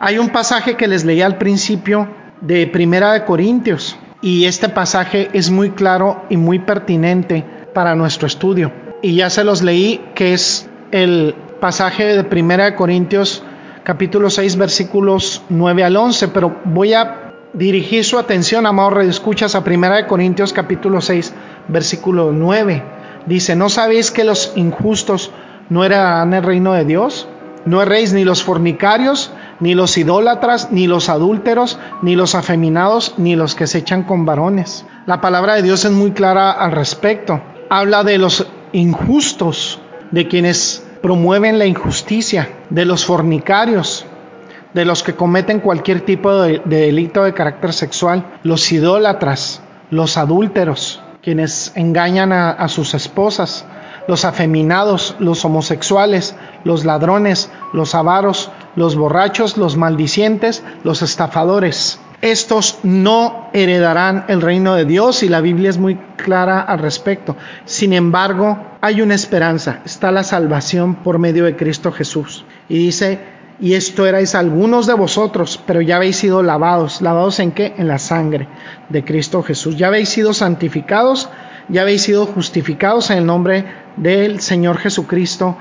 [0.00, 2.08] Hay un pasaje que les leí al principio
[2.40, 8.26] de Primera de Corintios y este pasaje es muy claro y muy pertinente para nuestro
[8.26, 8.72] estudio
[9.02, 13.42] y ya se los leí, que es el pasaje de Primera de Corintios
[13.84, 19.64] capítulo 6 versículos 9 al 11, pero voy a dirigir su atención, amados escuchas a
[19.64, 21.32] Primera de Corintios capítulo 6
[21.68, 22.82] versículo 9.
[23.26, 25.32] Dice, ¿no sabéis que los injustos
[25.68, 27.28] no heredarán el reino de Dios?
[27.64, 33.34] No erréis ni los fornicarios, ni los idólatras, ni los adúlteros, ni los afeminados, ni
[33.34, 34.86] los que se echan con varones.
[35.06, 37.40] La palabra de Dios es muy clara al respecto.
[37.68, 39.80] Habla de los injustos,
[40.12, 44.06] de quienes promueven la injusticia, de los fornicarios,
[44.72, 51.02] de los que cometen cualquier tipo de, delito de carácter sexual, los idólatras, los adúlteros,
[51.26, 53.64] quienes engañan a sus esposas,
[54.06, 61.98] los afeminados, los homosexuales, los ladrones, los avaros, los borrachos, los maldicientes, los estafadores.
[62.22, 67.34] Estos no heredarán el reino de Dios y la Biblia es muy clara al respecto.
[67.64, 72.44] Sin embargo, hay una esperanza, está la salvación por medio de Cristo Jesús.
[72.68, 73.18] Y dice,
[73.58, 77.00] y esto erais algunos de vosotros, pero ya habéis sido lavados.
[77.00, 77.74] ¿Lavados en qué?
[77.78, 78.48] En la sangre
[78.88, 79.76] de Cristo Jesús.
[79.76, 81.28] Ya habéis sido santificados,
[81.68, 83.64] ya habéis sido justificados en el nombre
[83.96, 85.56] del Señor Jesucristo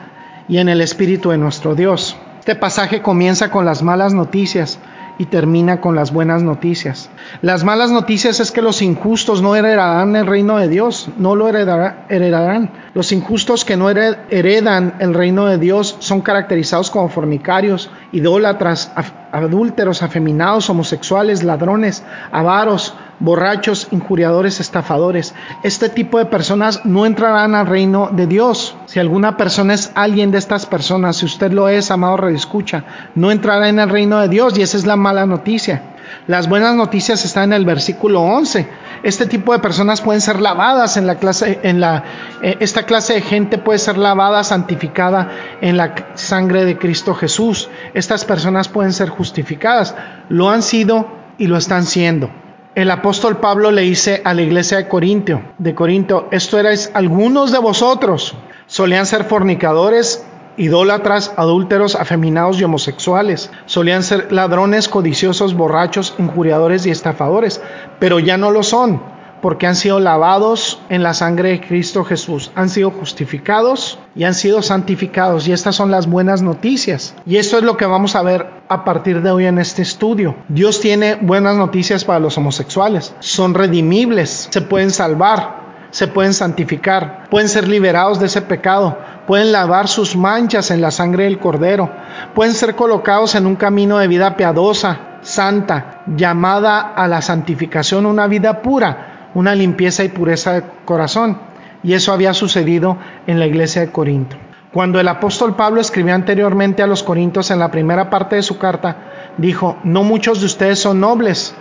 [0.47, 2.17] y en el Espíritu de nuestro Dios.
[2.39, 4.79] Este pasaje comienza con las malas noticias
[5.17, 7.09] y termina con las buenas noticias.
[7.41, 11.47] Las malas noticias es que los injustos no heredarán el reino de Dios, no lo
[11.47, 12.71] heredarán.
[12.93, 18.91] Los injustos que no heredan el reino de Dios son caracterizados como fornicarios, idólatras,
[19.31, 25.33] adúlteros, afeminados, homosexuales, ladrones, avaros, borrachos, injuriadores, estafadores.
[25.63, 28.75] Este tipo de personas no entrarán al reino de Dios.
[28.85, 32.83] Si alguna persona es alguien de estas personas, si usted lo es, amado escucha,
[33.15, 35.81] no entrará en el reino de Dios y esa es la mala noticia.
[36.27, 38.67] Las buenas noticias están en el versículo 11.
[39.03, 42.03] Este tipo de personas pueden ser lavadas en la clase, en la,
[42.41, 45.29] eh, esta clase de gente puede ser lavada, santificada
[45.61, 47.69] en la sangre de Cristo Jesús.
[47.93, 49.95] Estas personas pueden ser justificadas.
[50.29, 52.29] Lo han sido y lo están siendo.
[52.75, 57.53] El apóstol Pablo le dice a la iglesia de Corintio, de Corinto, esto erais algunos
[57.53, 58.35] de vosotros,
[58.67, 60.25] solían ser fornicadores,
[60.57, 67.61] idólatras, adúlteros, afeminados y homosexuales, solían ser ladrones, codiciosos, borrachos, injuriadores y estafadores,
[67.97, 69.14] pero ya no lo son
[69.45, 74.33] porque han sido lavados en la sangre de Cristo Jesús, han sido justificados y han
[74.33, 75.47] sido santificados.
[75.47, 77.13] Y estas son las buenas noticias.
[77.27, 80.35] Y esto es lo que vamos a ver a partir de hoy en este estudio.
[80.47, 83.13] Dios tiene buenas noticias para los homosexuales.
[83.19, 89.51] Son redimibles, se pueden salvar, se pueden santificar, pueden ser liberados de ese pecado, pueden
[89.51, 91.91] lavar sus manchas en la sangre del cordero,
[92.33, 98.25] pueden ser colocados en un camino de vida piadosa, santa, llamada a la santificación, una
[98.25, 101.37] vida pura una limpieza y pureza de corazón.
[101.83, 104.35] Y eso había sucedido en la iglesia de Corinto.
[104.73, 108.57] Cuando el apóstol Pablo escribió anteriormente a los Corintios en la primera parte de su
[108.57, 108.97] carta,
[109.37, 111.55] dijo, no muchos de ustedes son nobles,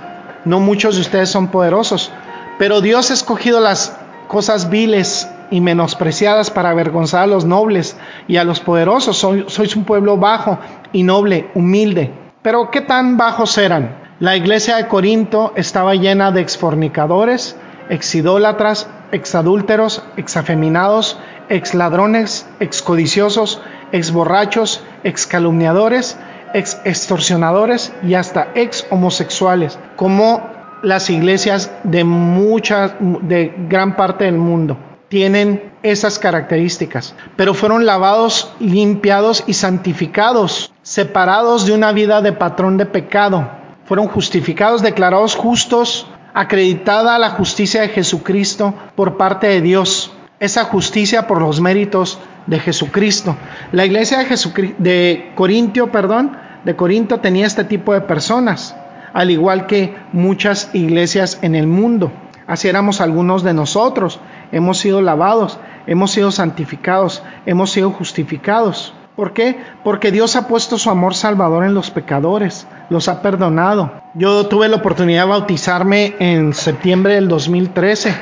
[0.44, 2.10] no muchos de ustedes son poderosos,
[2.58, 8.36] pero Dios ha escogido las cosas viles y menospreciadas para avergonzar a los nobles y
[8.36, 9.16] a los poderosos.
[9.18, 10.58] sois un pueblo bajo
[10.92, 12.12] y noble, humilde.
[12.42, 14.03] Pero ¿qué tan bajos eran?
[14.20, 17.56] La iglesia de Corinto estaba llena de exfornicadores,
[17.88, 26.16] exidólatras, exadúlteros, exafeminados, exladrones, excodiciosos, exborrachos, excalumniadores,
[26.54, 30.48] ex extorsionadores y hasta ex homosexuales, como
[30.84, 34.78] las iglesias de muchas de gran parte del mundo.
[35.08, 42.76] Tienen esas características, pero fueron lavados, limpiados y santificados, separados de una vida de patrón
[42.76, 50.12] de pecado, fueron justificados, declarados justos acreditada la justicia de Jesucristo por parte de Dios,
[50.40, 53.36] esa justicia por los méritos de Jesucristo.
[53.72, 58.76] La iglesia de, de Corintio, perdón, de Corinto tenía este tipo de personas,
[59.12, 62.10] al igual que muchas iglesias en el mundo.
[62.46, 64.20] Así éramos algunos de nosotros.
[64.50, 68.92] Hemos sido lavados, hemos sido santificados, hemos sido justificados.
[69.16, 69.56] ¿Por qué?
[69.84, 73.92] Porque Dios ha puesto su amor salvador en los pecadores, los ha perdonado.
[74.14, 78.12] Yo tuve la oportunidad de bautizarme en septiembre del 2013.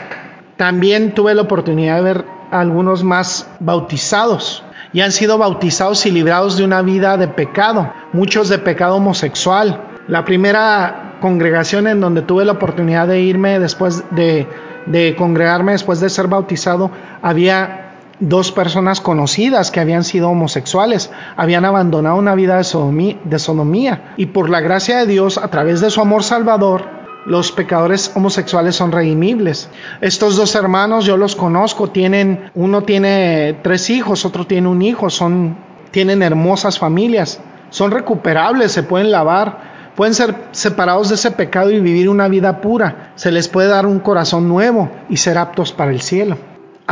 [0.58, 6.10] También tuve la oportunidad de ver a algunos más bautizados y han sido bautizados y
[6.10, 9.80] librados de una vida de pecado, muchos de pecado homosexual.
[10.08, 14.46] La primera congregación en donde tuve la oportunidad de irme después de,
[14.84, 16.90] de congregarme, después de ser bautizado,
[17.22, 17.81] había
[18.22, 24.48] dos personas conocidas que habían sido homosexuales, habían abandonado una vida de sodomía, y por
[24.48, 26.84] la gracia de Dios, a través de su amor salvador,
[27.26, 29.68] los pecadores homosexuales son redimibles.
[30.00, 35.10] Estos dos hermanos yo los conozco, tienen uno tiene tres hijos, otro tiene un hijo,
[35.10, 35.56] son
[35.90, 41.80] tienen hermosas familias, son recuperables, se pueden lavar, pueden ser separados de ese pecado y
[41.80, 43.12] vivir una vida pura.
[43.14, 46.38] Se les puede dar un corazón nuevo y ser aptos para el cielo.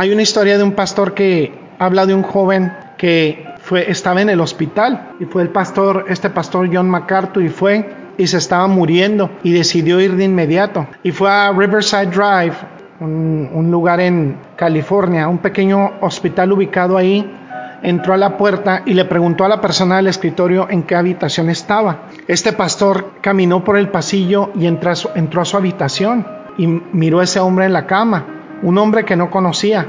[0.01, 3.45] Hay una historia de un pastor que habla de un joven que
[3.85, 7.87] estaba en el hospital y fue el pastor, este pastor John MacArthur y fue
[8.17, 10.87] y se estaba muriendo y decidió ir de inmediato.
[11.03, 12.55] Y fue a Riverside Drive,
[12.99, 17.31] un, lugar en California, un pequeño hospital ubicado ahí.
[17.83, 21.51] Entró a la puerta y le preguntó a la persona del escritorio en qué habitación
[21.51, 22.07] estaba.
[22.27, 24.89] Este pastor caminó por el pasillo y entró
[25.41, 26.25] a su habitación
[26.57, 29.87] y miró a ese hombre en la cama, un hombre que no conocía.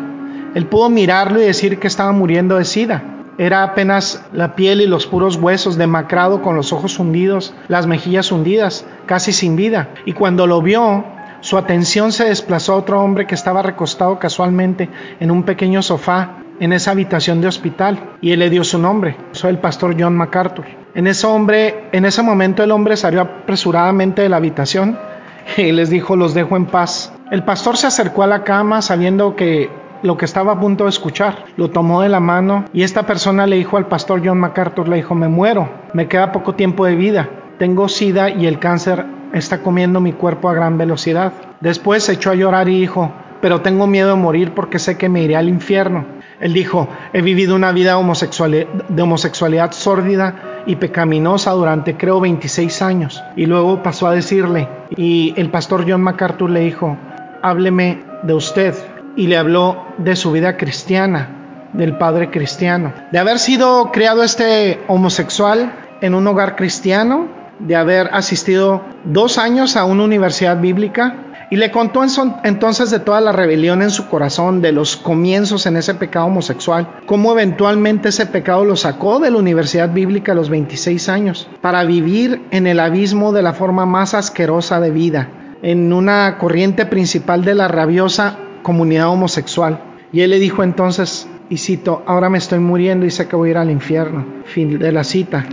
[0.55, 3.03] Él pudo mirarlo y decir que estaba muriendo de sida.
[3.39, 8.31] Era apenas la piel y los puros huesos, demacrado con los ojos hundidos, las mejillas
[8.31, 9.89] hundidas, casi sin vida.
[10.05, 11.05] Y cuando lo vio,
[11.41, 16.43] su atención se desplazó a otro hombre que estaba recostado casualmente en un pequeño sofá
[16.61, 19.16] en esa habitación de hospital y él le dio su nombre.
[19.33, 20.66] Soy el pastor John MacArthur.
[20.95, 24.99] En ese hombre, en ese momento el hombre salió apresuradamente de la habitación
[25.57, 29.37] y les dijo, "Los dejo en paz." El pastor se acercó a la cama sabiendo
[29.37, 29.70] que
[30.03, 31.47] lo que estaba a punto de escuchar.
[31.57, 34.97] Lo tomó de la mano y esta persona le dijo al pastor John MacArthur, le
[34.97, 39.62] dijo, me muero, me queda poco tiempo de vida, tengo sida y el cáncer está
[39.62, 41.33] comiendo mi cuerpo a gran velocidad.
[41.62, 43.11] Después se echó a llorar y dijo,
[43.41, 46.05] pero tengo miedo de morir porque sé que me iré al infierno.
[46.39, 53.22] Él dijo, he vivido una vida de homosexualidad sórdida y pecaminosa durante creo 26 años.
[53.37, 56.99] Y luego pasó a decirle, y el pastor John MacArthur le dijo,
[57.43, 58.74] hábleme de usted,
[59.16, 64.80] y le habló de su vida cristiana, del padre cristiano, de haber sido criado este
[64.88, 67.28] homosexual en un hogar cristiano,
[67.59, 72.03] de haber asistido dos años a una universidad bíblica y le contó
[72.45, 76.88] entonces de toda la rebelión en su corazón, de los comienzos en ese pecado homosexual,
[77.05, 81.84] cómo eventualmente ese pecado lo sacó de la universidad bíblica a los 26 años, para
[81.84, 85.28] vivir en el abismo de la forma más asquerosa de vida,
[85.63, 89.81] en una corriente principal de la rabiosa comunidad homosexual.
[90.13, 93.49] Y él le dijo entonces, y cito, ahora me estoy muriendo y sé que voy
[93.49, 94.27] a ir al infierno.
[94.45, 95.47] Fin de la cita.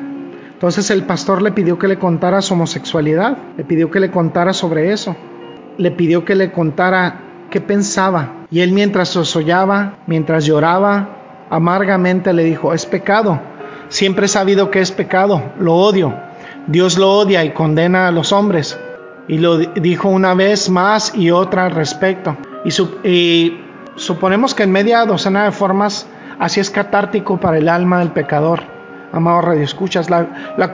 [0.52, 4.52] Entonces el pastor le pidió que le contara su homosexualidad, le pidió que le contara
[4.52, 5.16] sobre eso,
[5.78, 8.46] le pidió que le contara qué pensaba.
[8.52, 13.40] Y él mientras sosollaba, mientras lloraba, amargamente le dijo, es pecado.
[13.88, 16.14] Siempre he sabido que es pecado, lo odio.
[16.68, 18.78] Dios lo odia y condena a los hombres.
[19.30, 22.36] Y lo dijo una vez más y otra al respecto.
[22.66, 23.58] Y,
[23.96, 26.08] suponemos que en media docena de formas
[26.40, 28.62] así es catártico para el alma del pecador.
[29.12, 30.72] Amado Radio Escuchas, la, la,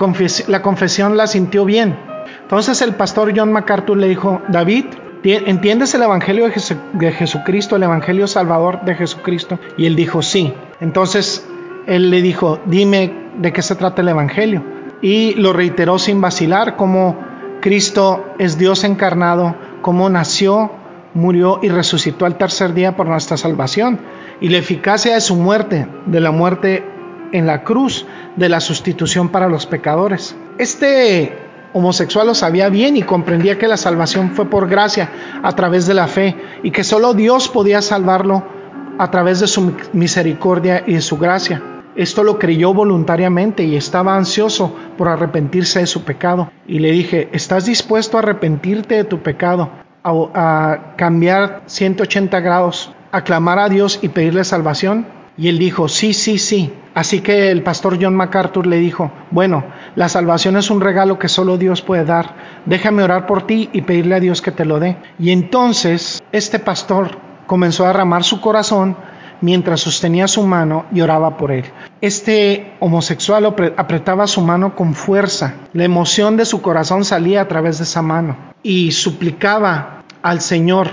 [0.48, 1.98] la confesión la sintió bien.
[2.42, 4.86] Entonces el pastor John MacArthur le dijo, David,
[5.24, 6.50] ¿entiendes el Evangelio
[6.94, 9.60] de Jesucristo, el Evangelio Salvador de Jesucristo?
[9.78, 10.54] Y él dijo, sí.
[10.80, 11.46] Entonces
[11.88, 14.64] él le dijo, dime de qué se trata el Evangelio.
[15.02, 17.18] Y lo reiteró sin vacilar, como
[17.66, 20.70] Cristo es Dios encarnado, cómo nació
[21.16, 24.02] murió y resucitó al tercer día por nuestra salvación.
[24.40, 26.84] Y la eficacia de su muerte, de la muerte
[27.32, 28.06] en la cruz,
[28.36, 30.36] de la sustitución para los pecadores.
[30.60, 31.36] Este
[31.74, 35.10] homosexual lo sabía bien y comprendía que la salvación fue por gracia,
[35.42, 38.44] a través de la fe, y que solo Dios podía salvarlo
[39.00, 41.64] a través de su misericordia y de su gracia.
[41.96, 46.52] Esto lo creyó voluntariamente y estaba ansioso por arrepentirse de su pecado.
[46.68, 49.70] Y le dije, ¿estás dispuesto a arrepentirte de tu pecado?
[50.06, 55.08] a, cambiar 180 grados, a clamar a Dios y pedirle salvación?
[55.38, 56.74] Y él dijo, sí, sí, sí.
[56.94, 59.66] Así que el pastor John MacArthur le dijo, bueno,
[59.96, 62.36] la salvación es un regalo que solo Dios puede dar.
[62.66, 64.96] Déjame orar por ti y pedirle a Dios que te lo dé.
[65.20, 67.18] Y entonces este pastor
[67.48, 68.96] comenzó a derramar su corazón
[69.42, 71.02] mientras sostenía su mano y
[71.38, 71.66] por él.
[72.02, 73.46] Este homosexual
[73.78, 75.56] apretaba su mano con fuerza.
[75.74, 80.90] La emoción de su corazón salía a través de esa mano y suplicaba al Señor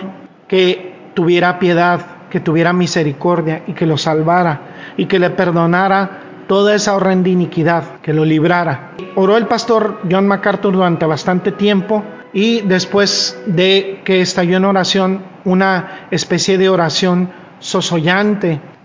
[0.49, 6.75] que tuviera piedad, que tuviera misericordia y que lo salvara y que le perdonara toda
[6.75, 8.93] esa horrenda iniquidad, que lo librara.
[9.15, 15.23] Oró el pastor John MacArthur durante bastante tiempo y después de que estalló en oración,
[15.45, 17.31] una especie de oración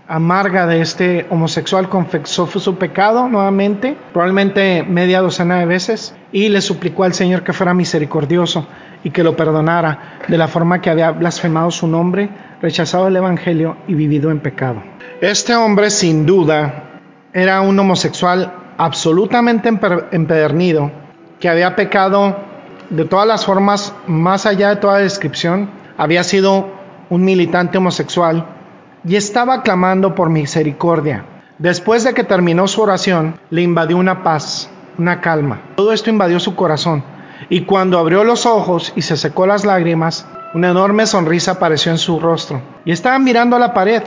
[0.08, 6.62] amarga de este homosexual, confesó su pecado nuevamente, probablemente media docena de veces, y le
[6.62, 8.66] suplicó al Señor que fuera misericordioso
[9.04, 12.30] y que lo perdonara de la forma que había blasfemado su nombre,
[12.62, 14.82] rechazado el Evangelio y vivido en pecado.
[15.20, 16.84] Este hombre sin duda
[17.32, 20.90] era un homosexual absolutamente empedernido,
[21.38, 22.36] que había pecado
[22.88, 25.68] de todas las formas, más allá de toda descripción,
[25.98, 26.68] había sido
[27.10, 28.57] un militante homosexual
[29.08, 31.24] y estaba clamando por misericordia.
[31.58, 35.62] Después de que terminó su oración, le invadió una paz, una calma.
[35.76, 37.02] Todo esto invadió su corazón
[37.48, 41.98] y cuando abrió los ojos y se secó las lágrimas, una enorme sonrisa apareció en
[41.98, 42.60] su rostro.
[42.84, 44.02] Y estaba mirando a la pared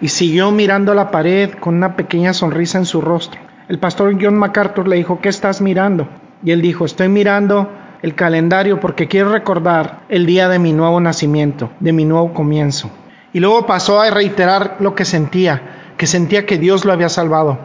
[0.00, 3.40] y siguió mirando la pared con una pequeña sonrisa en su rostro.
[3.68, 6.06] El pastor John MacArthur le dijo, ¿qué estás mirando?
[6.44, 7.68] Y él dijo, estoy mirando
[8.00, 12.90] el calendario porque quiero recordar el día de mi nuevo nacimiento, de mi nuevo comienzo.
[13.36, 17.58] Y luego pasó a reiterar lo que sentía, que sentía que Dios lo había salvado,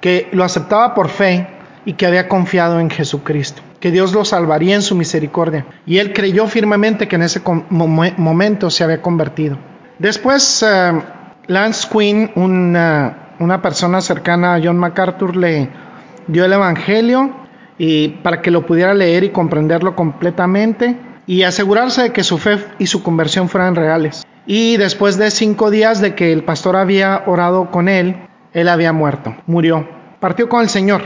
[0.00, 1.46] que lo aceptaba por fe
[1.84, 5.66] y que había confiado en Jesucristo, que Dios lo salvaría en su misericordia.
[5.86, 7.40] Y él creyó firmemente que en ese
[7.70, 9.56] momento se había convertido.
[10.00, 11.00] Después, eh,
[11.46, 15.68] Lance Quinn, una, una persona cercana a John MacArthur, le
[16.26, 17.36] dio el Evangelio
[17.78, 22.58] y para que lo pudiera leer y comprenderlo completamente y asegurarse de que su fe
[22.80, 24.26] y su conversión fueran reales.
[24.50, 28.16] Y después de cinco días de que el pastor había orado con él,
[28.54, 29.86] él había muerto, murió,
[30.20, 31.02] partió con el Señor.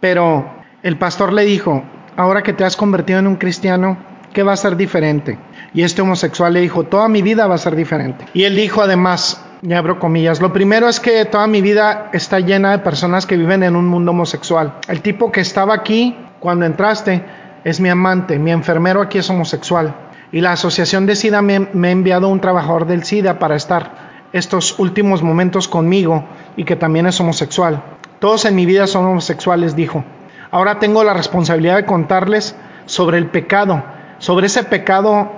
[0.00, 0.50] Pero
[0.82, 1.84] el pastor le dijo,
[2.16, 3.98] ahora que te has convertido en un cristiano,
[4.32, 5.38] ¿qué va a ser diferente?
[5.74, 8.24] Y este homosexual le dijo, toda mi vida va a ser diferente.
[8.32, 12.40] Y él dijo además, y abro comillas, lo primero es que toda mi vida está
[12.40, 14.72] llena de personas que viven en un mundo homosexual.
[14.88, 17.22] El tipo que estaba aquí cuando entraste
[17.62, 19.94] es mi amante, mi enfermero aquí es homosexual.
[20.32, 24.78] Y la asociación de SIDA me, ha enviado un trabajador del SIDA para estar estos
[24.78, 26.24] últimos momentos conmigo
[26.56, 27.82] y que también es homosexual.
[28.18, 30.04] Todos en mi vida son homosexuales, dijo.
[30.50, 32.56] Ahora tengo la responsabilidad de contarles
[32.86, 33.84] sobre el pecado,
[34.18, 35.30] sobre ese pecado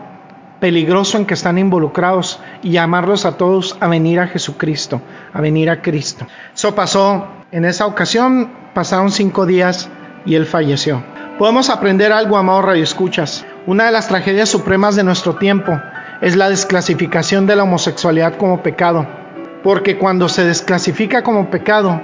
[0.61, 5.01] peligroso en que están involucrados y llamarlos a todos a venir a Jesucristo,
[5.33, 6.27] a venir a Cristo.
[6.55, 9.89] Eso pasó en esa ocasión, pasaron cinco días
[10.29, 11.03] y él falleció.
[11.39, 13.47] Podemos aprender algo, amado Radio Escuchas.
[13.67, 15.81] Una de las tragedias supremas de nuestro tiempo
[16.21, 19.07] es la desclasificación de la homosexualidad como pecado.
[19.65, 22.01] Porque cuando se desclasifica como pecado,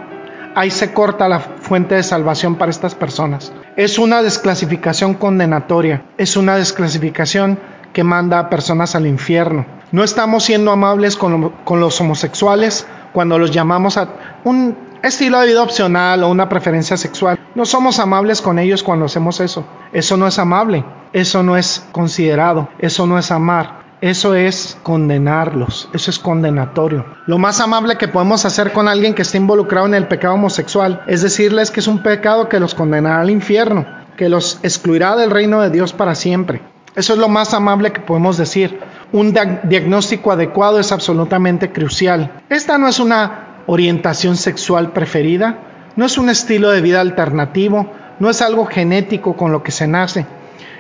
[0.54, 3.52] ahí se corta la fuente de salvación para estas personas.
[3.76, 7.58] Es una desclasificación condenatoria, es una desclasificación
[7.92, 9.66] que manda a personas al infierno.
[9.92, 14.08] No estamos siendo amables con, con, los homosexuales cuando los llamamos a
[14.44, 17.38] un estilo de vida opcional o una preferencia sexual.
[17.54, 19.64] No somos amables con ellos cuando hacemos eso.
[19.92, 23.84] Eso no es amable, eso no es considerado, eso no es amar.
[24.00, 27.06] Eso es condenarlos, eso es condenatorio.
[27.26, 31.02] Lo más amable que podemos hacer con alguien que esté involucrado en el pecado homosexual
[31.06, 33.86] es decirles que es un pecado que los condenará al infierno,
[34.18, 36.60] que los excluirá del reino de Dios para siempre.
[36.94, 38.78] Eso es lo más amable que podemos decir.
[39.12, 39.32] Un
[39.64, 42.42] diagnóstico adecuado es absolutamente crucial.
[42.50, 45.58] Esta no es una orientación sexual preferida,
[45.96, 49.86] no es un estilo de vida alternativo, no es algo genético con lo que se
[49.86, 50.26] nace.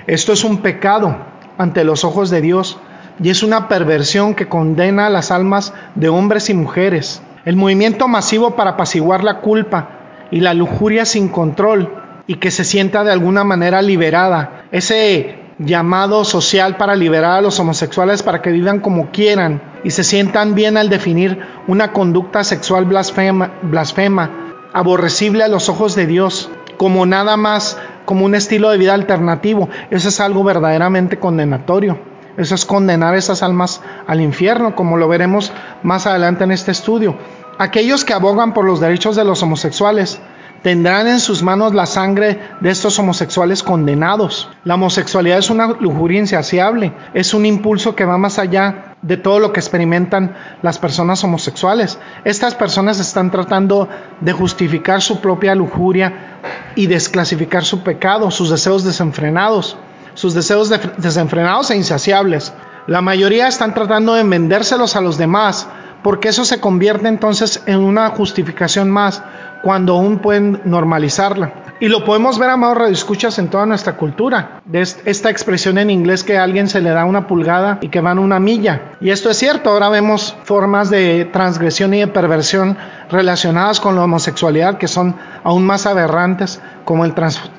[0.06, 1.16] Esto es un pecado
[1.56, 2.78] ante los ojos de Dios
[3.22, 7.22] y es una perversión que condena las almas de hombres y mujeres.
[7.44, 11.94] El movimiento masivo para apaciguar la culpa y la lujuria sin control
[12.26, 14.64] y que se sienta de alguna manera liberada.
[14.72, 20.02] Ese llamado social para liberar a los homosexuales para que vivan como quieran y se
[20.02, 21.38] sientan bien al definir
[21.68, 24.43] una conducta sexual blasfema, blasfema
[24.74, 29.70] aborrecible a los ojos de Dios, como nada más como un estilo de vida alternativo.
[29.90, 31.98] Eso es algo verdaderamente condenatorio.
[32.36, 35.52] Eso es condenar esas almas al infierno, como lo veremos
[35.82, 37.16] más adelante en este estudio.
[37.58, 40.20] Aquellos que abogan por los derechos de los homosexuales
[40.62, 44.50] tendrán en sus manos la sangre de estos homosexuales condenados.
[44.64, 49.38] La homosexualidad es una lujuria insaciable, es un impulso que va más allá de todo
[49.38, 51.98] lo que experimentan las personas homosexuales.
[52.24, 53.88] Estas personas están tratando
[54.20, 56.40] de justificar su propia lujuria
[56.74, 59.76] y desclasificar su pecado, sus deseos desenfrenados
[60.14, 62.52] sus deseos desenfrenados e insaciables.
[62.86, 65.66] La mayoría están tratando de vendérselos a los demás,
[66.04, 69.22] porque eso se convierte entonces en una justificación más
[69.62, 71.54] cuando aún pueden normalizarla.
[71.80, 74.60] Y lo podemos ver, amados escuchas en toda nuestra cultura.
[74.66, 78.02] De esta expresión en inglés que a alguien se le da una pulgada y que
[78.02, 78.92] van una milla.
[79.00, 82.76] Y esto es cierto, ahora vemos formas de transgresión y de perversión
[83.10, 87.14] relacionadas con la homosexualidad que son aún más aberrantes, como el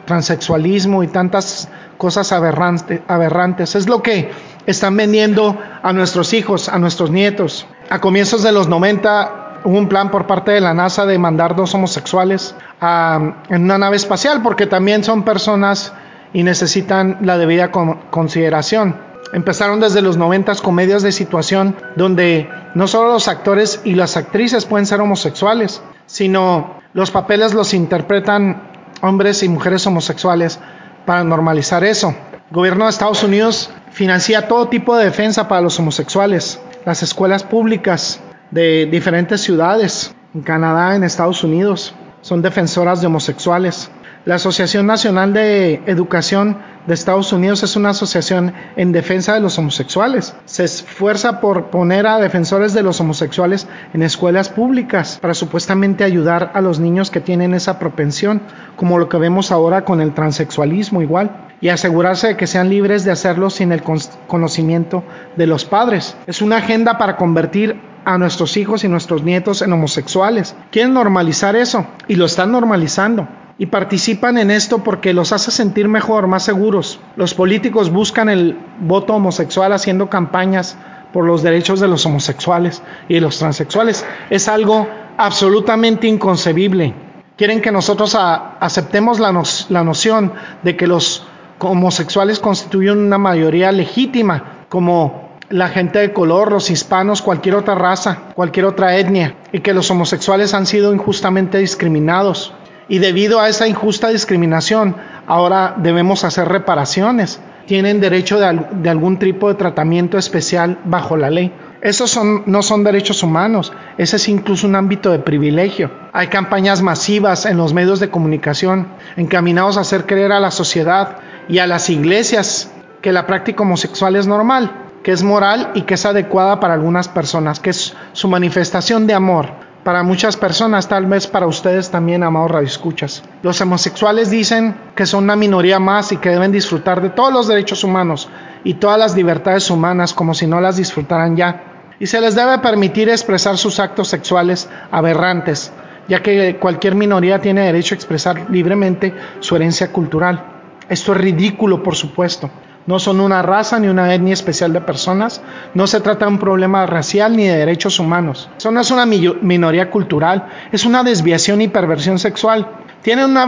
[0.05, 1.67] transexualismo y tantas
[1.97, 3.75] cosas aberrantes.
[3.75, 4.29] Es lo que
[4.65, 7.67] están vendiendo a nuestros hijos, a nuestros nietos.
[7.89, 11.55] A comienzos de los 90 hubo un plan por parte de la NASA de mandar
[11.55, 15.93] dos homosexuales en una nave espacial porque también son personas
[16.33, 18.95] y necesitan la debida consideración.
[19.33, 24.65] Empezaron desde los 90 comedias de situación donde no solo los actores y las actrices
[24.65, 28.63] pueden ser homosexuales, sino los papeles los interpretan
[29.01, 30.59] hombres y mujeres homosexuales
[31.05, 32.15] para normalizar eso.
[32.49, 36.59] El gobierno de Estados Unidos financia todo tipo de defensa para los homosexuales.
[36.85, 38.21] Las escuelas públicas
[38.51, 43.89] de diferentes ciudades, en Canadá, en Estados Unidos, son defensoras de homosexuales.
[44.23, 49.57] La Asociación Nacional de Educación de Estados Unidos es una asociación en defensa de los
[49.57, 50.35] homosexuales.
[50.45, 56.51] Se esfuerza por poner a defensores de los homosexuales en escuelas públicas para supuestamente ayudar
[56.53, 58.43] a los niños que tienen esa propensión,
[58.75, 63.05] como lo que vemos ahora con el transexualismo igual, y asegurarse de que sean libres
[63.05, 63.81] de hacerlo sin el
[64.27, 65.03] conocimiento
[65.35, 66.15] de los padres.
[66.27, 70.55] Es una agenda para convertir a nuestros hijos y nuestros nietos en homosexuales.
[70.71, 73.27] Quieren normalizar eso y lo están normalizando
[73.57, 76.99] y participan en esto porque los hace sentir mejor, más seguros.
[77.15, 80.77] Los políticos buscan el voto homosexual haciendo campañas
[81.13, 84.05] por los derechos de los homosexuales y de los transexuales.
[84.29, 84.87] Es algo
[85.17, 86.93] absolutamente inconcebible.
[87.37, 89.31] Quieren que nosotros aceptemos la,
[89.69, 90.33] la noción
[90.63, 91.25] de que los
[91.69, 98.19] homosexuales constituyen una mayoría legítima, como la gente de color, los hispanos, cualquier otra raza,
[98.35, 102.53] cualquier otra etnia, y que los homosexuales han sido injustamente discriminados.
[102.87, 104.95] Y debido a esa injusta discriminación,
[105.27, 107.39] ahora debemos hacer reparaciones.
[107.65, 111.51] Tienen derecho de, algún tipo de tratamiento especial bajo la ley.
[111.81, 115.91] Esos no son derechos humanos, ese es incluso un ámbito de privilegio.
[116.13, 118.87] Hay campañas masivas en los medios de comunicación
[119.17, 121.17] encaminados a hacer creer a la sociedad
[121.47, 122.71] y a las iglesias
[123.01, 124.71] que la práctica homosexual es normal,
[125.03, 129.13] que es moral y que es adecuada para algunas personas, que es su manifestación de
[129.13, 129.49] amor.
[129.83, 133.21] Para muchas personas, tal vez para ustedes también, amados radioescuchas.
[133.43, 137.47] Los homosexuales dicen que son una minoría más y que deben disfrutar de todos los
[137.47, 138.27] derechos humanos
[138.63, 141.91] y todas las libertades humanas como si no las disfrutaran ya.
[141.99, 145.71] Y se les debe permitir expresar sus actos sexuales aberrantes,
[146.07, 150.54] ya que cualquier minoría tiene derecho a expresar libremente su herencia cultural.
[150.89, 152.49] Esto es ridículo, por supuesto.
[152.87, 155.41] No son una raza ni una etnia especial de personas.
[155.73, 158.49] No se trata de un problema racial ni de derechos humanos.
[158.57, 162.67] Eso no es una minoría cultural, es una desviación y perversión sexual.
[163.01, 163.47] Tienen una,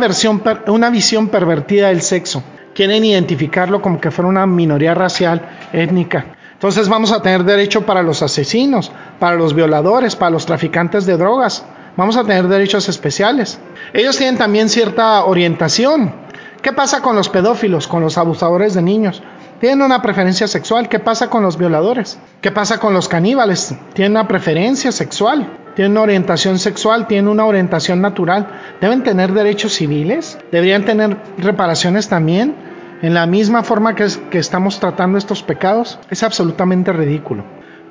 [0.67, 2.43] una visión pervertida del sexo.
[2.73, 6.25] Quieren identificarlo como que fuera una minoría racial, étnica.
[6.53, 11.17] Entonces vamos a tener derecho para los asesinos, para los violadores, para los traficantes de
[11.17, 11.63] drogas.
[11.95, 13.59] Vamos a tener derechos especiales.
[13.93, 16.26] Ellos tienen también cierta orientación
[16.61, 19.21] ¿Qué pasa con los pedófilos, con los abusadores de niños?
[19.59, 20.89] Tienen una preferencia sexual.
[20.89, 22.19] ¿Qué pasa con los violadores?
[22.41, 23.75] ¿Qué pasa con los caníbales?
[23.93, 25.49] Tienen una preferencia sexual.
[25.75, 28.47] Tienen una orientación sexual, tienen una orientación natural.
[28.81, 30.37] ¿Deben tener derechos civiles?
[30.51, 32.55] ¿Deberían tener reparaciones también?
[33.01, 37.43] En la misma forma que, que estamos tratando estos pecados, es absolutamente ridículo.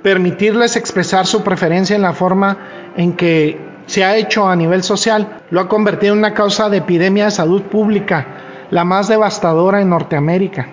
[0.03, 2.59] Permitirles expresar su preferencia en la forma
[2.97, 6.79] en que se ha hecho a nivel social lo ha convertido en una causa de
[6.79, 10.69] epidemia de salud pública la más devastadora en Norteamérica.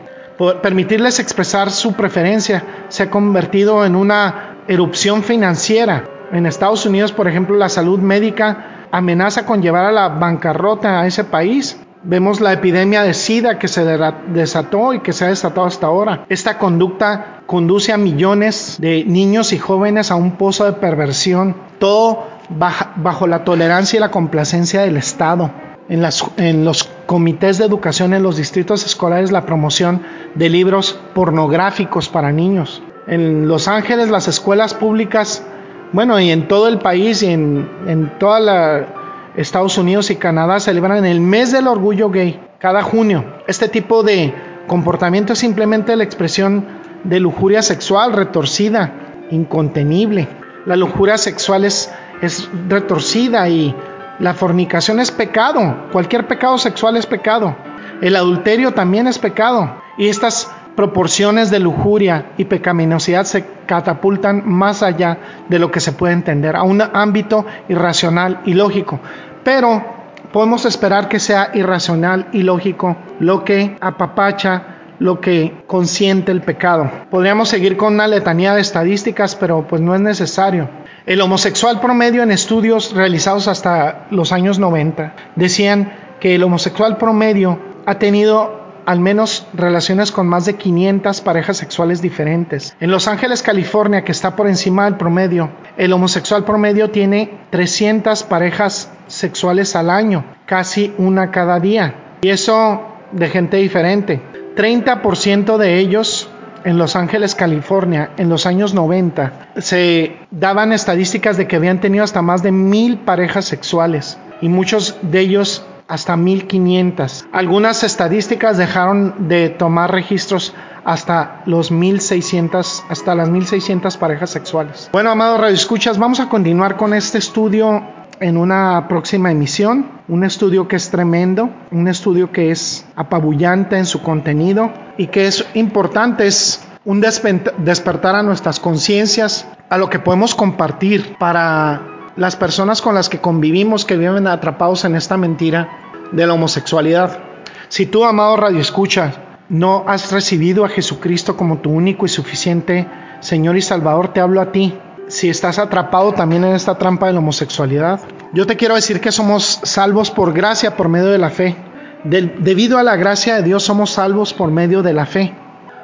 [0.61, 6.03] Permitirles expresar su preferencia se ha convertido en una erupción financiera.
[6.31, 11.07] En Estados Unidos, por ejemplo, la salud médica amenaza con llevar a la bancarrota a
[11.07, 11.79] ese país.
[12.03, 13.85] Vemos la epidemia de SIDA que se
[14.27, 16.25] desató y que se ha desatado hasta ahora.
[16.27, 22.27] Esta conducta conduce a millones de niños y jóvenes a un pozo de perversión, todo
[22.49, 25.49] bajo la tolerancia y la complacencia del Estado
[25.93, 30.01] en, los comités de educación en los distritos escolares la promoción
[30.33, 32.81] de libros pornográficos para niños.
[33.05, 35.45] En Los Ángeles las escuelas públicas,
[35.91, 38.87] bueno, y en todo el país y en, en toda
[39.35, 43.25] Estados Unidos y Canadá celebran el mes del orgullo gay cada junio.
[43.47, 44.33] Este tipo de
[44.67, 46.65] comportamiento es simplemente la expresión
[47.03, 48.93] de lujuria sexual retorcida,
[49.29, 50.27] incontenible.
[50.65, 51.91] La lujuria sexual es,
[52.21, 53.75] es retorcida y
[54.19, 57.55] la fornicación es pecado, cualquier pecado sexual es pecado.
[58.01, 59.81] El adulterio también es pecado.
[59.97, 65.91] Y estas proporciones de lujuria y pecaminosidad se catapultan más allá de lo que se
[65.91, 68.99] puede entender, a un ámbito irracional y lógico.
[69.43, 69.83] Pero
[70.31, 74.63] podemos esperar que sea irracional y lógico lo que apapacha,
[74.99, 76.89] lo que consiente el pecado.
[77.09, 80.69] Podríamos seguir con una letanía de estadísticas, pero pues no es necesario.
[81.05, 85.91] El homosexual promedio en estudios realizados hasta los años 90 decían
[86.21, 92.01] que el homosexual promedio ha tenido al menos relaciones con más de 500 parejas sexuales
[92.01, 92.75] diferentes.
[92.79, 98.23] En Los Ángeles, California, que está por encima del promedio, el homosexual promedio tiene 300
[98.23, 101.95] parejas sexuales al año, casi una cada día.
[102.21, 102.81] Y eso
[103.11, 104.21] de gente diferente.
[104.55, 106.29] 30% de ellos
[106.65, 112.03] en Los Ángeles, California, en los años 90, se daban estadísticas de que habían tenido
[112.03, 117.25] hasta más de mil parejas sexuales y muchos de ellos hasta 1500.
[117.31, 120.53] Algunas estadísticas dejaron de tomar registros
[120.85, 124.89] hasta los 1600 hasta las 1600 parejas sexuales.
[124.91, 127.83] Bueno, amados radioescuchas, vamos a continuar con este estudio
[128.23, 133.85] en una próxima emisión, un estudio que es tremendo, un estudio que es apabullante en
[133.85, 139.99] su contenido y que es importante, es un despertar a nuestras conciencias, a lo que
[139.99, 141.81] podemos compartir para
[142.15, 145.67] las personas con las que convivimos que viven atrapados en esta mentira
[146.13, 147.19] de la homosexualidad.
[147.67, 149.11] Si tú, amado Radio Escucha,
[149.49, 152.87] no has recibido a Jesucristo como tu único y suficiente
[153.23, 154.77] Señor y Salvador, te hablo a ti.
[155.07, 157.99] Si estás atrapado también en esta trampa de la homosexualidad,
[158.33, 161.55] yo te quiero decir que somos salvos por gracia, por medio de la fe.
[162.03, 165.33] debido a la gracia de Dios somos salvos por medio de la fe.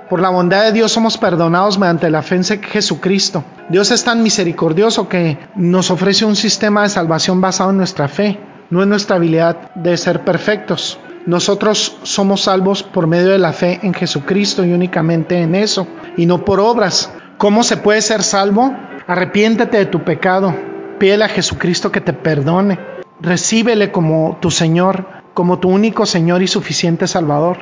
[0.09, 3.43] Por la bondad de Dios somos perdonados mediante la fe en Jesucristo.
[3.69, 8.39] Dios es tan misericordioso que nos ofrece un sistema de salvación basado en nuestra fe,
[8.69, 10.97] no en nuestra habilidad de ser perfectos.
[11.27, 16.25] Nosotros somos salvos por medio de la fe en Jesucristo y únicamente en eso, y
[16.25, 17.11] no por obras.
[17.37, 18.73] ¿Cómo se puede ser salvo?
[19.09, 20.53] Arrepiéntete de tu pecado,
[20.99, 22.77] pídele a Jesucristo que te perdone,
[23.19, 25.03] recíbele como tu Señor,
[25.33, 27.57] como tu único Señor y suficiente Salvador.